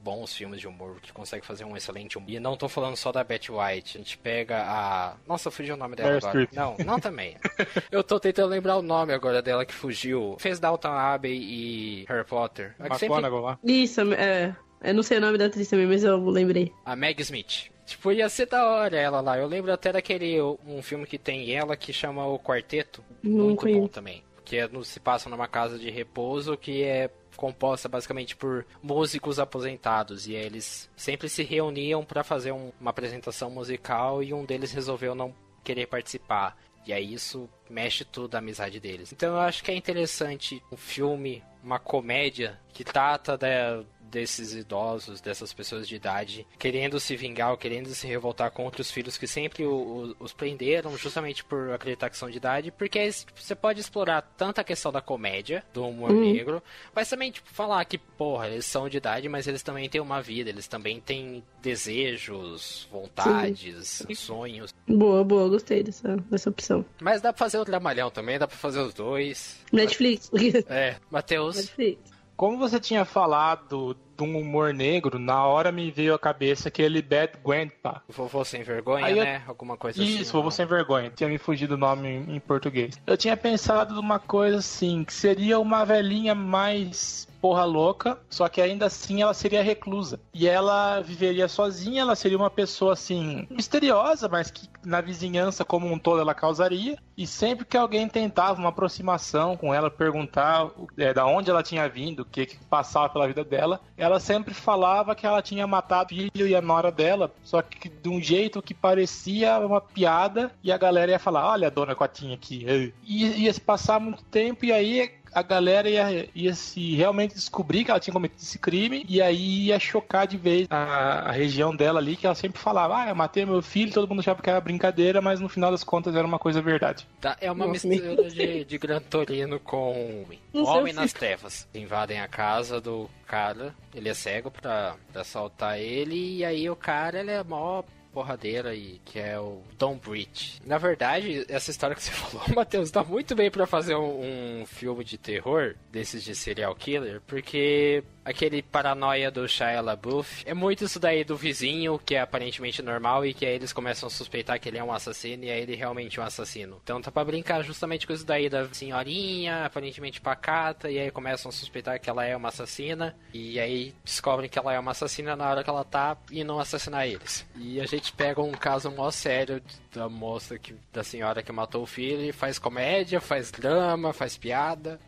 [0.03, 2.29] bons filmes de humor, que consegue fazer um excelente humor.
[2.29, 3.97] E não tô falando só da Betty White.
[3.97, 5.15] A gente pega a.
[5.25, 6.27] Nossa, fugiu o nome dela agora.
[6.27, 6.49] Street.
[6.53, 7.37] Não, não também.
[7.89, 10.35] Eu tô tentando lembrar o nome agora dela que fugiu.
[10.39, 12.75] Fez Dalton Abbey e Harry Potter.
[12.79, 13.29] É sempre...
[13.29, 13.57] lá.
[13.63, 14.55] Isso, é.
[14.83, 16.73] Eu não sei o nome da atriz também, mas eu lembrei.
[16.85, 17.71] A Meg Smith.
[17.85, 19.37] Tipo, ia ser da hora ela lá.
[19.37, 23.03] Eu lembro até daquele um filme que tem ela que chama O Quarteto.
[23.21, 23.81] Não muito conheço.
[23.81, 24.23] bom também.
[24.43, 27.09] Que é, se passa numa casa de repouso que é
[27.43, 33.49] composta basicamente por músicos aposentados e eles sempre se reuniam para fazer um, uma apresentação
[33.49, 36.57] musical e um deles resolveu não querer participar.
[36.87, 39.11] E aí isso mexe tudo a amizade deles.
[39.11, 43.83] Então eu acho que é interessante um filme, uma comédia que trata da,
[44.13, 48.91] desses idosos, dessas pessoas de idade, querendo se vingar ou querendo se revoltar contra os
[48.91, 53.11] filhos que sempre o, o, os prenderam, justamente por acreditar que são de idade, porque
[53.11, 56.31] tipo, você pode explorar tanto a questão da comédia, do humor uhum.
[56.31, 56.61] negro,
[56.93, 60.21] mas também, tipo, falar que, porra, eles são de idade, mas eles também têm uma
[60.21, 64.13] vida, eles também têm desejos, vontades, Sim.
[64.13, 64.73] sonhos.
[64.87, 66.85] Boa, boa, gostei dessa, dessa opção.
[67.01, 69.57] Mas dá pra fazer o Dramalhão também, dá pra fazer os dois.
[69.71, 70.29] Netflix.
[70.69, 71.55] É, Matheus.
[71.55, 72.12] Netflix.
[72.35, 77.01] Como você tinha falado de um humor negro, na hora me veio à cabeça aquele
[77.01, 78.01] Bad Grandpa.
[78.09, 79.23] Vovô sem vergonha, eu...
[79.23, 79.43] né?
[79.47, 80.21] Alguma coisa Isso, assim.
[80.21, 81.11] Isso, Vovô sem vergonha.
[81.15, 82.99] Tinha me fugido o nome em, em português.
[83.05, 88.61] Eu tinha pensado numa coisa assim, que seria uma velhinha mais porra louca, só que
[88.61, 90.17] ainda assim ela seria reclusa.
[90.33, 95.91] E ela viveria sozinha, ela seria uma pessoa assim, misteriosa, mas que na vizinhança como
[95.91, 96.97] um todo ela causaria.
[97.17, 101.89] E sempre que alguém tentava uma aproximação com ela, perguntar é, da onde ela tinha
[101.89, 106.13] vindo, o que, que passava pela vida dela, ela sempre falava que ela tinha matado
[106.13, 110.49] o filho e a nora dela, só que de um jeito que parecia uma piada,
[110.63, 112.93] e a galera ia falar: Olha a dona Cotinha aqui.
[113.03, 117.83] E ia se passar muito tempo, e aí a galera ia, ia se realmente descobrir
[117.83, 121.75] que ela tinha cometido esse crime e aí ia chocar de vez a, a região
[121.75, 124.49] dela ali, que ela sempre falava, ah, eu matei meu filho, todo mundo achava que
[124.49, 127.07] era brincadeira, mas no final das contas era uma coisa verdade.
[127.19, 131.67] Tá, é uma Nossa, mistura de, de Gran Torino com Homem nas Trevas.
[131.73, 136.75] Invadem a casa do cara, ele é cego pra, pra assaltar ele, e aí o
[136.75, 137.83] cara, ele é mó
[138.13, 140.61] porradeira e que é o Don Breach.
[140.65, 144.65] Na verdade, essa história que você falou, Matheus, dá muito bem para fazer um, um,
[144.65, 150.85] filme de terror desses de serial killer, porque aquele paranoia do Shia LaBeouf é muito
[150.85, 154.59] isso daí do vizinho, que é aparentemente normal e que aí eles começam a suspeitar
[154.59, 156.79] que ele é um assassino e aí ele realmente é um assassino.
[156.83, 161.49] Então tá pra brincar justamente com isso daí da senhorinha, aparentemente pacata, e aí começam
[161.49, 165.35] a suspeitar que ela é uma assassina, e aí descobrem que ela é uma assassina
[165.35, 167.45] na hora que ela tá indo assassinar eles.
[167.55, 169.61] E a gente pega um caso mó sério
[169.93, 174.37] da moça que da senhora que matou o filho e faz comédia, faz drama, faz
[174.37, 174.99] piada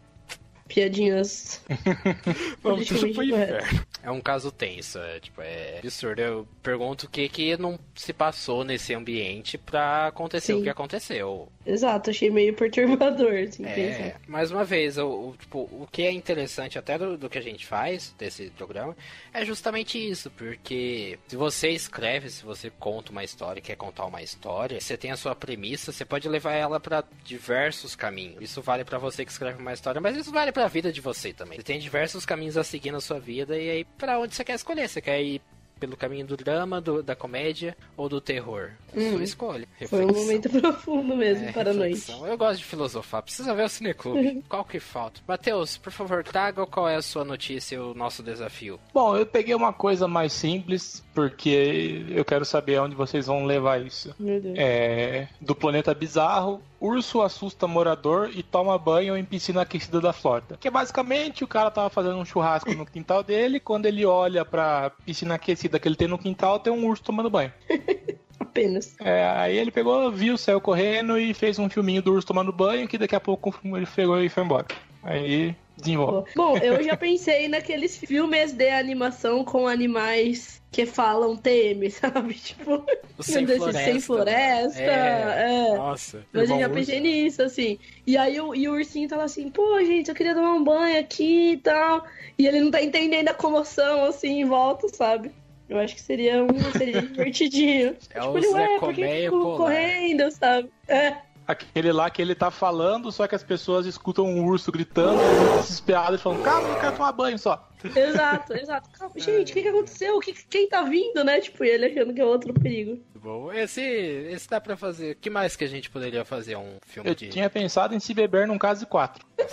[0.68, 1.62] piadinhas.
[2.62, 3.86] Vamos tudo pro inferno.
[4.04, 6.22] É um caso tenso, é, tipo, é absurdo.
[6.22, 10.60] Eu pergunto o que que não se passou nesse ambiente pra acontecer Sim.
[10.60, 11.50] o que aconteceu.
[11.66, 14.22] Exato, achei meio perturbador, assim, é, pensar.
[14.28, 17.42] Mais uma vez, o, o, tipo, o que é interessante até do, do que a
[17.42, 18.96] gente faz, desse programa,
[19.34, 24.22] é justamente isso, porque se você escreve, se você conta uma história, quer contar uma
[24.22, 28.42] história, você tem a sua premissa, você pode levar ela para diversos caminhos.
[28.42, 31.02] Isso vale para você que escreve uma história, mas isso vale para a vida de
[31.02, 31.58] você também.
[31.58, 34.56] Você tem diversos caminhos a seguir na sua vida e aí para onde você quer
[34.56, 34.88] escolher?
[34.88, 35.42] Você quer ir
[35.78, 38.72] pelo caminho do drama, do, da comédia ou do terror?
[38.96, 39.68] Hum, Sua escolha.
[39.78, 40.08] Reflexão.
[40.14, 42.10] Foi um momento profundo mesmo é, para a noite.
[42.10, 43.22] Eu gosto de filosofar.
[43.22, 44.44] Precisa ver o Cineclube.
[44.48, 45.20] qual que falta?
[45.28, 48.80] Matheus, por favor, traga qual é a sua notícia e o nosso desafio.
[48.94, 53.82] Bom, eu peguei uma coisa mais simples, porque eu quero saber onde vocês vão levar
[53.82, 54.14] isso.
[54.20, 54.56] Meu Deus.
[54.60, 60.58] É, do planeta bizarro, urso assusta morador e toma banho em piscina aquecida da Flórida.
[60.60, 64.92] Que basicamente o cara tava fazendo um churrasco no quintal dele, quando ele olha pra
[65.06, 67.54] piscina aquecida que ele tem no quintal, tem um urso tomando banho.
[68.38, 68.96] Apenas.
[69.00, 72.88] É, aí ele pegou, viu, saiu correndo e fez um filminho do urso tomando banho,
[72.88, 74.68] que daqui a pouco ele pegou e foi embora.
[75.02, 76.32] Aí desenvolve.
[76.36, 82.34] Bom, eu já pensei naqueles filmes de animação com animais que falam TM, sabe?
[82.34, 82.84] Tipo,
[83.22, 83.84] sem floresta.
[83.86, 84.82] Sem floresta.
[84.82, 85.70] É.
[85.70, 85.78] é.
[85.78, 86.26] Nossa.
[86.34, 87.80] Mas eu já pensei nisso, assim.
[88.06, 91.00] E aí o, e o ursinho tava assim, pô, gente, eu queria tomar um banho
[91.00, 92.06] aqui e tal.
[92.38, 95.32] E ele não tá entendendo a comoção, assim, em volta, sabe?
[95.70, 97.96] Eu acho que seria um seria divertidinho.
[98.10, 100.70] É tipo, o Zé Colmeia correndo, sabe?
[100.90, 101.16] É.
[101.48, 105.20] Aquele lá que ele tá falando, só que as pessoas escutam um urso gritando,
[105.62, 107.70] desesperado, e falam, calma, eu quero tomar banho só.
[107.96, 108.90] Exato, exato.
[108.92, 110.20] Calma, gente, o que, que aconteceu?
[110.20, 111.40] Que, quem tá vindo, né?
[111.40, 113.00] Tipo, ele achando que é outro perigo.
[113.16, 115.14] Bom, esse, esse dá pra fazer.
[115.14, 116.56] O que mais que a gente poderia fazer?
[116.56, 117.26] Um filme eu de.
[117.26, 119.26] Eu tinha pensado em se beber num caso de quatro.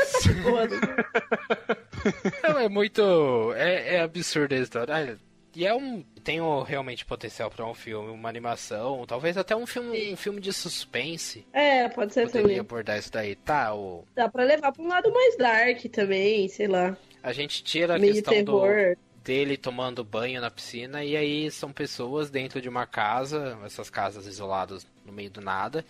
[2.43, 3.53] Não, é muito.
[3.55, 5.18] É, é absurda a história.
[5.55, 6.03] E é um.
[6.24, 10.40] Tem um, realmente potencial para um filme, uma animação, talvez até um filme, um filme
[10.40, 11.44] de suspense.
[11.53, 12.59] É, pode ser Poderia também.
[12.61, 13.74] abordar isso daí, tá?
[13.74, 14.05] O...
[14.14, 16.96] Dá pra levar pra um lado mais dark também, sei lá.
[17.22, 18.94] A gente tira a Meio questão terror.
[18.94, 23.88] do dele tomando banho na piscina e aí são pessoas dentro de uma casa, essas
[23.88, 25.84] casas isoladas no meio do nada,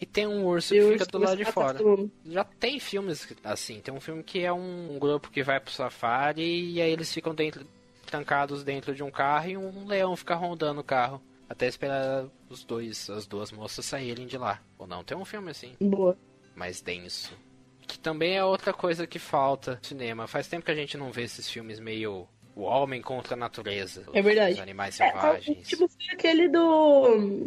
[0.00, 1.78] e tem um urso e que fica do lado de fora.
[2.24, 5.72] Já tem filmes assim, tem um filme que é um, um grupo que vai pro
[5.72, 7.66] safari e aí eles ficam dentro
[8.08, 11.22] trancados dentro de um carro e um leão fica rondando o carro.
[11.48, 14.60] Até esperar os dois, as duas moças saírem de lá.
[14.76, 15.74] Ou não, tem um filme assim.
[15.80, 16.18] Boa.
[16.54, 17.32] Mais denso.
[17.86, 20.26] Que também é outra coisa que falta no cinema.
[20.26, 22.28] Faz tempo que a gente não vê esses filmes meio
[22.58, 24.04] o homem contra a natureza.
[24.12, 24.54] É verdade.
[24.54, 25.58] Os animais selvagens.
[25.58, 27.44] É, tipo, foi aquele do.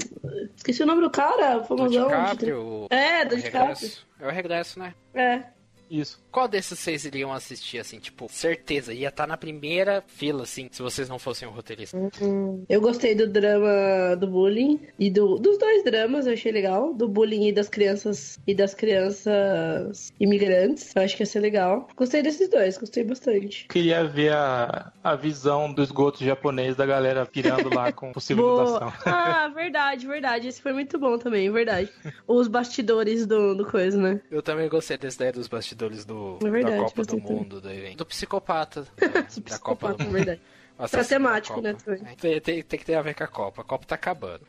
[0.55, 2.03] Esqueci o nome do cara, famosão.
[2.03, 2.95] Do DiCaprio, de...
[2.95, 3.91] É, do DiCaprio.
[4.20, 4.95] É o regresso, né?
[5.14, 5.43] É.
[5.91, 6.21] Isso.
[6.31, 8.93] Qual desses vocês iriam assistir, assim, tipo, certeza?
[8.93, 11.97] Ia estar tá na primeira fila, assim, se vocês não fossem um roteirista.
[11.97, 12.63] Uhum.
[12.69, 16.93] Eu gostei do drama do bullying e do, dos dois dramas, eu achei legal.
[16.93, 20.95] Do bullying e das crianças e das crianças imigrantes.
[20.95, 21.89] Eu acho que ia ser legal.
[21.97, 23.67] Gostei desses dois, gostei bastante.
[23.67, 28.93] Queria ver a, a visão do esgoto japonês da galera pirando lá com possível mutação.
[29.31, 30.47] Ah, verdade, verdade.
[30.47, 31.89] Esse foi muito bom também, verdade.
[32.27, 34.21] Os bastidores do, do coisa, né?
[34.31, 37.61] Eu também gostei dessa ideia dos bastidores bastidores do, é verdade, da Copa do Mundo,
[37.61, 37.97] do evento.
[37.97, 38.82] Do psicopata.
[38.82, 40.13] do da Copa do Mundo.
[40.13, 40.41] verdade.
[40.89, 41.75] Pra temático, né?
[42.19, 43.61] Tem, tem, tem que ter a ver com a Copa.
[43.61, 44.45] A Copa tá acabando.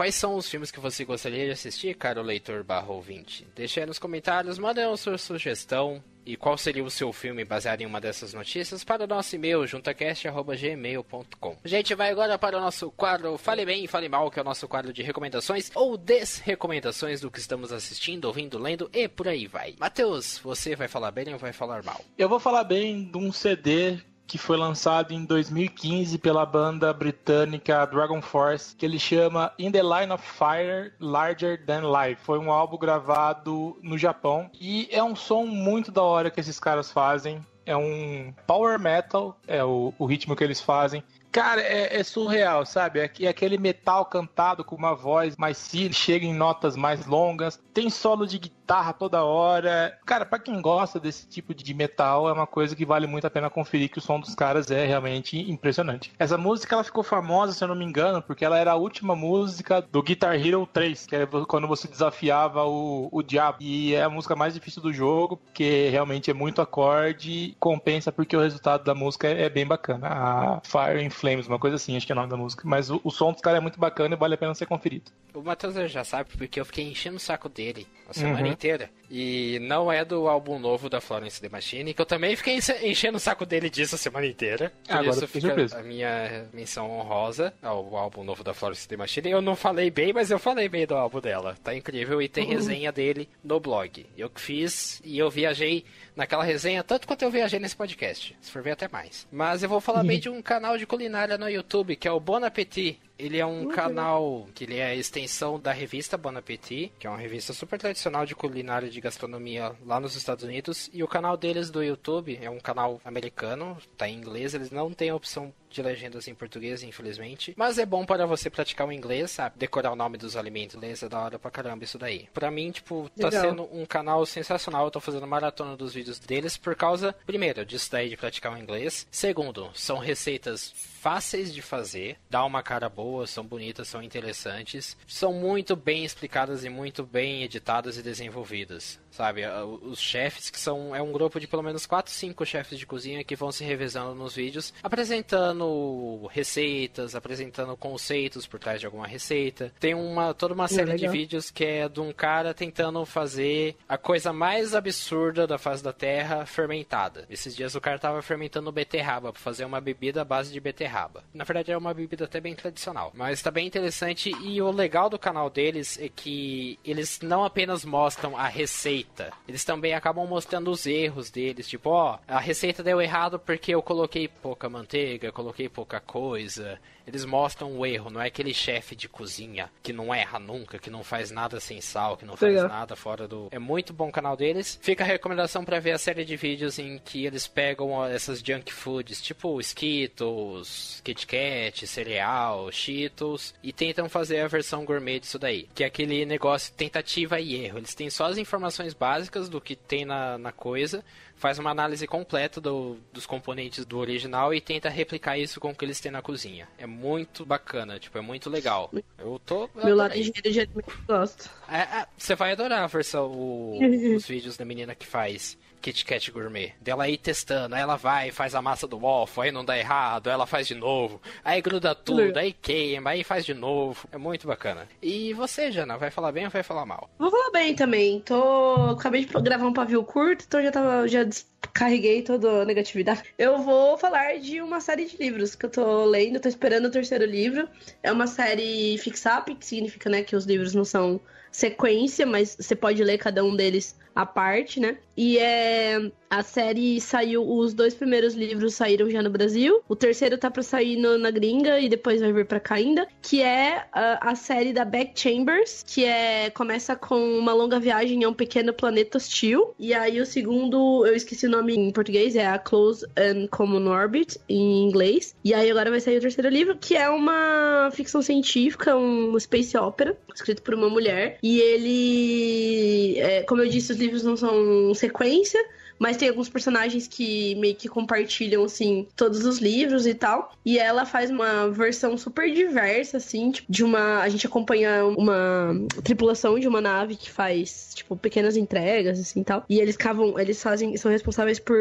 [0.00, 3.46] Quais são os filmes que você gostaria de assistir, caro leitor barra ouvinte?
[3.54, 7.82] Deixe aí nos comentários, manda a sua sugestão e qual seria o seu filme baseado
[7.82, 11.56] em uma dessas notícias para o nosso e-mail, juntacast.gmail.com.
[11.62, 14.44] Gente vai agora para o nosso quadro Fale Bem e Fale Mal, que é o
[14.44, 19.46] nosso quadro de recomendações ou desrecomendações do que estamos assistindo, ouvindo, lendo e por aí
[19.46, 19.74] vai.
[19.78, 22.00] Matheus, você vai falar bem ou vai falar mal?
[22.16, 23.98] Eu vou falar bem de um CD
[24.30, 29.82] que foi lançado em 2015 pela banda britânica Dragon Force, que ele chama In the
[29.82, 32.22] Line of Fire Larger Than Life.
[32.22, 36.60] Foi um álbum gravado no Japão e é um som muito da hora que esses
[36.60, 37.44] caras fazem.
[37.66, 41.02] É um power metal, é o, o ritmo que eles fazem.
[41.32, 43.00] Cara, é, é, surreal, sabe?
[43.00, 47.60] É, é, aquele metal cantado com uma voz mais simples, chega em notas mais longas,
[47.72, 49.96] tem solo de guitarra toda hora.
[50.04, 53.30] Cara, para quem gosta desse tipo de metal, é uma coisa que vale muito a
[53.30, 56.12] pena conferir, que o som dos caras é realmente impressionante.
[56.18, 59.14] Essa música ela ficou famosa, se eu não me engano, porque ela era a última
[59.14, 63.58] música do Guitar Hero 3, que é quando você desafiava o, o diabo.
[63.60, 68.36] E é a música mais difícil do jogo, porque realmente é muito acorde, compensa porque
[68.36, 70.08] o resultado da música é, bem bacana.
[70.08, 72.62] A Fire Flames, uma coisa assim, acho que é o nome da música.
[72.64, 75.10] Mas o, o som dos caras é muito bacana e vale a pena ser conferido.
[75.34, 78.52] O Matheus já sabe, porque eu fiquei enchendo o saco dele a semana uhum.
[78.52, 78.90] inteira.
[79.08, 83.16] E não é do álbum novo da Florence The Machine, que eu também fiquei enchendo
[83.16, 84.72] o saco dele disso a semana inteira.
[84.86, 85.76] Por Agora isso fica surpreso.
[85.76, 89.30] a minha menção honrosa ao álbum novo da Florence The Machine.
[89.30, 91.56] Eu não falei bem, mas eu falei bem do álbum dela.
[91.62, 92.50] Tá incrível e tem uhum.
[92.52, 94.06] resenha dele no blog.
[94.16, 95.84] Eu que fiz e eu viajei
[96.20, 98.36] naquela resenha tanto quanto eu viajei nesse podcast.
[98.42, 99.26] Se for ver até mais.
[99.32, 102.20] Mas eu vou falar bem de um canal de culinária no YouTube, que é o
[102.20, 106.90] Bon Appetit Ele é um canal que ele é a extensão da revista Bon Appetit,
[106.98, 110.88] que é uma revista super tradicional de culinária e de gastronomia lá nos Estados Unidos.
[110.92, 114.90] E o canal deles do YouTube é um canal americano, tá em inglês, eles não
[114.92, 117.54] têm a opção de legendas em português, infelizmente.
[117.56, 119.56] Mas é bom para você praticar o inglês, sabe?
[119.56, 122.28] Decorar o nome dos alimentos, inglês é da hora pra caramba isso daí.
[122.34, 123.42] Pra mim, tipo, tá Legal.
[123.42, 124.84] sendo um canal sensacional.
[124.84, 128.58] Eu tô fazendo maratona dos vídeos deles por causa, primeiro, disso daí de praticar o
[128.58, 129.06] inglês.
[129.10, 135.32] Segundo, são receitas fáceis de fazer, dá uma cara boa, são bonitas, são interessantes, são
[135.32, 139.42] muito bem explicadas e muito bem editadas e desenvolvidas, sabe?
[139.82, 143.24] Os chefes que são é um grupo de pelo menos 4, 5 chefes de cozinha
[143.24, 149.72] que vão se revezando nos vídeos, apresentando receitas, apresentando conceitos por trás de alguma receita.
[149.78, 151.12] Tem uma toda uma série de legal.
[151.12, 155.92] vídeos que é de um cara tentando fazer a coisa mais absurda da face da
[155.92, 157.26] Terra fermentada.
[157.28, 161.24] Esses dias o cara tava fermentando beterraba para fazer uma bebida à base de beterraba.
[161.32, 165.08] Na verdade é uma bebida até bem tradicional, mas tá bem interessante e o legal
[165.10, 168.99] do canal deles é que eles não apenas mostram a receita,
[169.48, 173.82] eles também acabam mostrando os erros deles, tipo, ó, a receita deu errado porque eu
[173.82, 176.78] coloquei pouca manteiga, coloquei pouca coisa.
[177.10, 180.88] Eles mostram o erro, não é aquele chefe de cozinha que não erra nunca, que
[180.88, 182.68] não faz nada sem sal, que não faz Legal.
[182.68, 183.48] nada fora do.
[183.50, 184.78] É muito bom o canal deles.
[184.80, 188.72] Fica a recomendação pra ver a série de vídeos em que eles pegam essas junk
[188.72, 195.68] foods, tipo Skittles, Kit Kat, cereal, Cheetos, e tentam fazer a versão gourmet disso daí.
[195.74, 197.78] Que é aquele negócio tentativa e erro.
[197.78, 201.04] Eles têm só as informações básicas do que tem na, na coisa,
[201.40, 205.74] faz uma análise completa do- dos componentes do original e tenta replicar isso com o
[205.74, 206.68] que eles têm na cozinha.
[206.78, 208.90] É muito bacana, tipo, é muito legal.
[209.18, 209.64] Eu tô.
[209.74, 211.50] eu Meu lado engenheiro de alimento eu gosto.
[211.66, 213.78] É, é, você vai adorar a versão, o-
[214.14, 216.72] os vídeos da menina que faz Kit Kat Gourmet.
[216.80, 220.28] Dela aí testando, aí ela vai, faz a massa do waffle, aí não dá errado,
[220.28, 224.08] aí ela faz de novo, aí gruda tudo, aí queima, aí faz de novo.
[224.12, 224.86] É muito bacana.
[225.02, 227.08] E você, Jana, vai falar bem ou vai falar mal?
[227.18, 228.20] Vou falar bem também.
[228.20, 228.90] Tô.
[228.90, 231.08] Acabei de gravar um pavio curto, então já tava.
[231.08, 233.22] Já descarreguei toda a negatividade.
[233.38, 236.90] Eu vou falar de uma série de livros que eu tô lendo, tô esperando o
[236.90, 237.68] terceiro livro.
[238.02, 241.20] É uma série fix-up, que significa, né, que os livros não são
[241.50, 244.96] sequência, mas você pode ler cada um deles à parte, né?
[245.16, 250.38] E é a série saiu, os dois primeiros livros saíram já no Brasil, o terceiro
[250.38, 253.84] tá pra sair no- na gringa e depois vai vir pra cá ainda, que é
[253.92, 258.32] a, a série da Back Chambers, que é começa com uma longa viagem a um
[258.32, 262.58] pequeno planeta hostil, e aí o segundo, eu esqueci o nome em português, é a
[262.58, 266.96] Close and Common Orbit em inglês, e aí agora vai sair o terceiro livro, que
[266.96, 273.62] é uma ficção científica, um space opera, escrito por uma mulher, e ele, é, como
[273.62, 275.62] eu disse, os livros não são sequência,
[276.00, 280.52] mas tem alguns personagens que meio que compartilham, assim, todos os livros e tal.
[280.64, 284.20] E ela faz uma versão super diversa, assim, tipo, de uma.
[284.20, 289.64] A gente acompanha uma tripulação de uma nave que faz, tipo, pequenas entregas, assim tal.
[289.68, 291.76] E eles cavam, eles fazem, são responsáveis por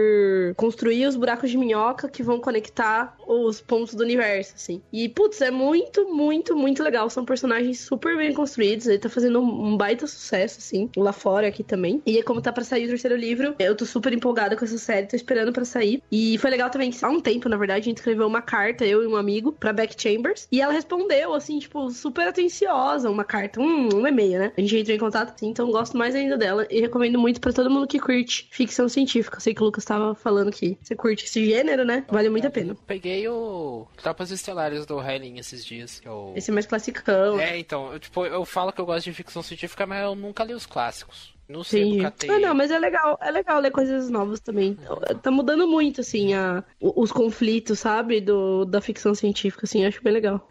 [0.58, 4.82] construir os buracos de minhoca que vão conectar os pontos do universo, assim.
[4.92, 7.10] E, putz, é muito, muito, muito legal.
[7.10, 8.88] São personagens super bem construídos.
[8.88, 12.02] Ele tá fazendo um baita sucesso, assim, lá fora aqui também.
[12.06, 15.08] E como tá pra sair o terceiro livro, eu tô super empolgada com essa série,
[15.08, 16.02] tô esperando pra sair.
[16.12, 18.86] E foi legal também que há um tempo, na verdade, a gente escreveu uma carta,
[18.86, 20.48] eu e um amigo, pra Beck Chambers.
[20.52, 24.52] E ela respondeu, assim, tipo, super atenciosa, uma carta, um, um e-mail, né?
[24.58, 26.66] A gente entrou em contato, assim, então gosto mais ainda dela.
[26.70, 29.38] E recomendo muito pra todo mundo que curte ficção científica.
[29.38, 32.06] Eu sei que o Lucas tava falando que você curte esse gênero, né?
[32.10, 32.76] Vale muito a pena.
[32.88, 36.34] Peguei o Tropas Estelares do Hailing esses dias, o...
[36.36, 37.40] Esse é mais classicão.
[37.40, 40.44] É, então, eu, tipo, eu falo que eu gosto de ficção científica, mas eu nunca
[40.44, 41.34] li os clássicos.
[41.50, 41.98] Não sei, Entendi.
[41.98, 42.30] nunca tem.
[42.30, 44.78] Ah, não, mas é legal, é legal ler coisas novas também.
[45.24, 50.14] Tá mudando muito, assim, a, os conflitos, sabe, do, da ficção científica, assim, acho bem
[50.14, 50.48] legal.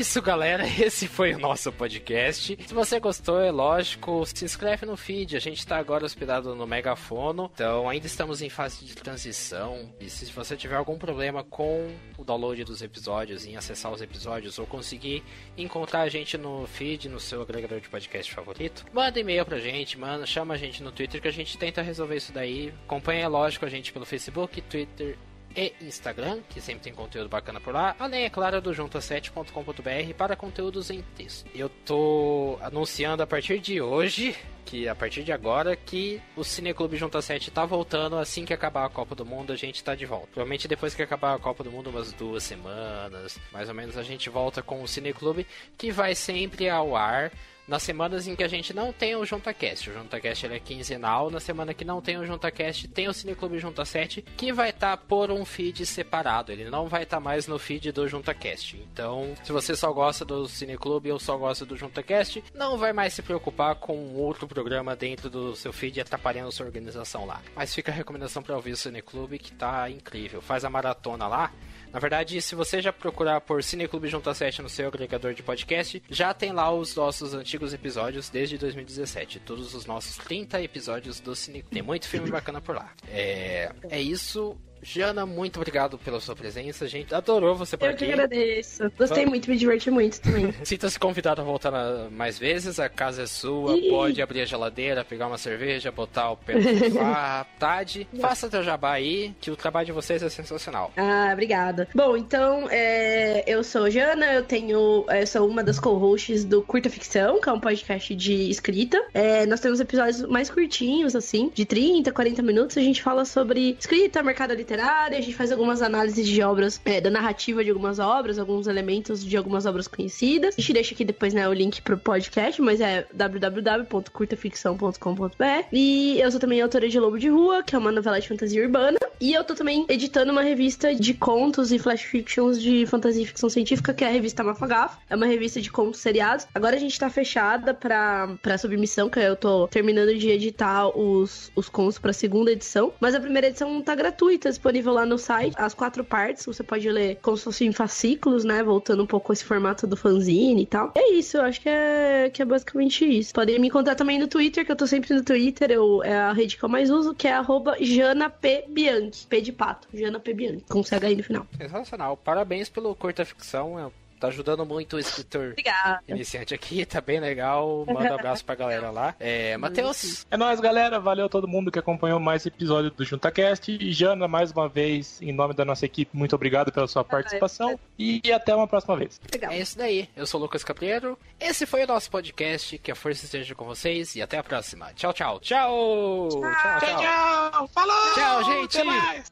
[0.00, 0.64] Isso, galera.
[0.80, 2.56] Esse foi o nosso podcast.
[2.66, 5.36] Se você gostou, é lógico, se inscreve no feed.
[5.36, 9.92] A gente tá agora hospedado no Megafono, então ainda estamos em fase de transição.
[10.00, 14.58] E se você tiver algum problema com o download dos episódios, em acessar os episódios
[14.58, 15.22] ou conseguir
[15.56, 19.98] encontrar a gente no feed, no seu agregador de podcast favorito, manda e-mail pra gente,
[19.98, 22.72] manda, chama a gente no Twitter que a gente tenta resolver isso daí.
[22.86, 25.18] Acompanha, é lógico, a gente pelo Facebook, Twitter
[25.56, 30.36] e Instagram, que sempre tem conteúdo bacana por lá, além, é claro, do junta7.com.br para
[30.36, 31.50] conteúdos em texto.
[31.54, 36.96] Eu tô anunciando a partir de hoje, que a partir de agora, que o Cineclube
[36.96, 40.06] Junta 7 tá voltando assim que acabar a Copa do Mundo, a gente tá de
[40.06, 40.28] volta.
[40.28, 44.02] Provavelmente depois que acabar a Copa do Mundo, umas duas semanas, mais ou menos, a
[44.02, 45.46] gente volta com o Cineclube,
[45.76, 47.32] que vai sempre ao ar
[47.70, 49.90] nas semanas em que a gente não tem o JuntaCast.
[49.90, 53.60] O JuntaCast ele é quinzenal, na semana que não tem o JuntaCast, tem o Cineclube
[53.60, 57.20] Junta 7, que vai estar tá por um feed separado, ele não vai estar tá
[57.20, 58.76] mais no feed do JuntaCast.
[58.92, 63.14] Então, se você só gosta do Cineclube ou só gosta do JuntaCast, não vai mais
[63.14, 67.40] se preocupar com outro programa dentro do seu feed atrapalhando sua organização lá.
[67.54, 70.42] Mas fica a recomendação para ouvir o Cineclube que tá incrível.
[70.42, 71.52] Faz a maratona lá.
[71.92, 76.02] Na verdade, se você já procurar por Cineclube Junta 7 no seu agregador de podcast,
[76.08, 79.40] já tem lá os nossos antigos episódios desde 2017.
[79.40, 81.62] Todos os nossos 30 episódios do Cine.
[81.64, 82.92] Tem muito filme bacana por lá.
[83.08, 84.56] É, é isso.
[84.82, 86.84] Jana, muito obrigado pela sua presença.
[86.84, 88.04] A gente adorou você por Eu aqui.
[88.04, 88.90] Eu que agradeço.
[88.96, 90.54] Gostei muito, me diverti muito também.
[90.64, 91.70] Sinta-se convidado a voltar
[92.10, 92.80] mais vezes.
[92.80, 93.76] A casa é sua.
[93.76, 93.90] Ih.
[93.90, 97.46] Pode abrir a geladeira, pegar uma cerveja, botar o pé no sofá.
[97.58, 100.92] Tade, faça teu jabá aí, que o trabalho de vocês é sensacional.
[100.96, 101.88] Ah, obrigada.
[101.94, 105.04] Bom, então, é, eu sou Jana, eu tenho.
[105.08, 109.02] Eu sou uma das co-hosts do Curta Ficção, que é um podcast de escrita.
[109.12, 112.76] É, nós temos episódios mais curtinhos, assim, de 30, 40 minutos.
[112.76, 116.80] A gente fala sobre escrita, mercado literário literária, a gente faz algumas análises de obras,
[116.84, 120.54] é, da narrativa de algumas obras, alguns elementos de algumas obras conhecidas.
[120.56, 125.66] A gente deixa aqui depois, né, o link pro podcast, mas é www.curtaficção.com.br.
[125.72, 128.62] E eu sou também autora de Lobo de Rua, que é uma novela de fantasia
[128.62, 128.98] urbana.
[129.20, 133.26] E eu tô também editando uma revista de contos e flash fictions de fantasia e
[133.26, 134.96] ficção científica, que é a revista Mafagaf.
[135.10, 136.46] É uma revista de contos seriados.
[136.54, 141.52] Agora a gente tá fechada pra, pra submissão, que eu tô terminando de editar os,
[141.54, 142.92] os contos pra segunda edição.
[143.00, 146.88] Mas a primeira edição tá gratuita, disponível lá no site, as quatro partes, você pode
[146.90, 148.62] ler como se fossem fascículos, né?
[148.62, 150.92] Voltando um pouco esse formato do fanzine e tal.
[150.94, 153.32] É isso, eu acho que é, que é basicamente isso.
[153.32, 156.32] Podem me encontrar também no Twitter, que eu tô sempre no Twitter, eu, é a
[156.32, 159.26] rede que eu mais uso, que é arroba JanaPBianchi.
[159.26, 160.34] P de pato, Jana P.
[160.34, 161.46] Bianchi, com CH no final.
[161.56, 162.16] Sensacional.
[162.16, 163.90] Parabéns pelo curta ficção.
[164.20, 166.02] Tá ajudando muito o escritor Obrigada.
[166.06, 167.86] iniciante aqui, tá bem legal.
[167.86, 169.14] Manda um abraço pra galera lá.
[169.18, 170.26] É, Matheus.
[170.30, 171.00] É nóis, galera.
[171.00, 173.78] Valeu a todo mundo que acompanhou mais episódio do JuntaCast.
[173.80, 177.80] E Jana, mais uma vez, em nome da nossa equipe, muito obrigado pela sua participação.
[177.98, 179.18] E até uma próxima vez.
[179.32, 179.52] Legal.
[179.52, 180.06] É isso daí.
[180.14, 181.18] Eu sou o Lucas Capriero.
[181.40, 182.76] Esse foi o nosso podcast.
[182.76, 184.14] Que a força esteja com vocês.
[184.16, 184.92] E até a próxima.
[184.92, 185.40] Tchau, tchau.
[185.40, 186.28] Tchau.
[186.30, 186.80] Tchau, tchau.
[186.80, 187.00] tchau.
[187.00, 187.68] tchau.
[187.68, 188.14] Falou!
[188.14, 189.30] Tchau, gente.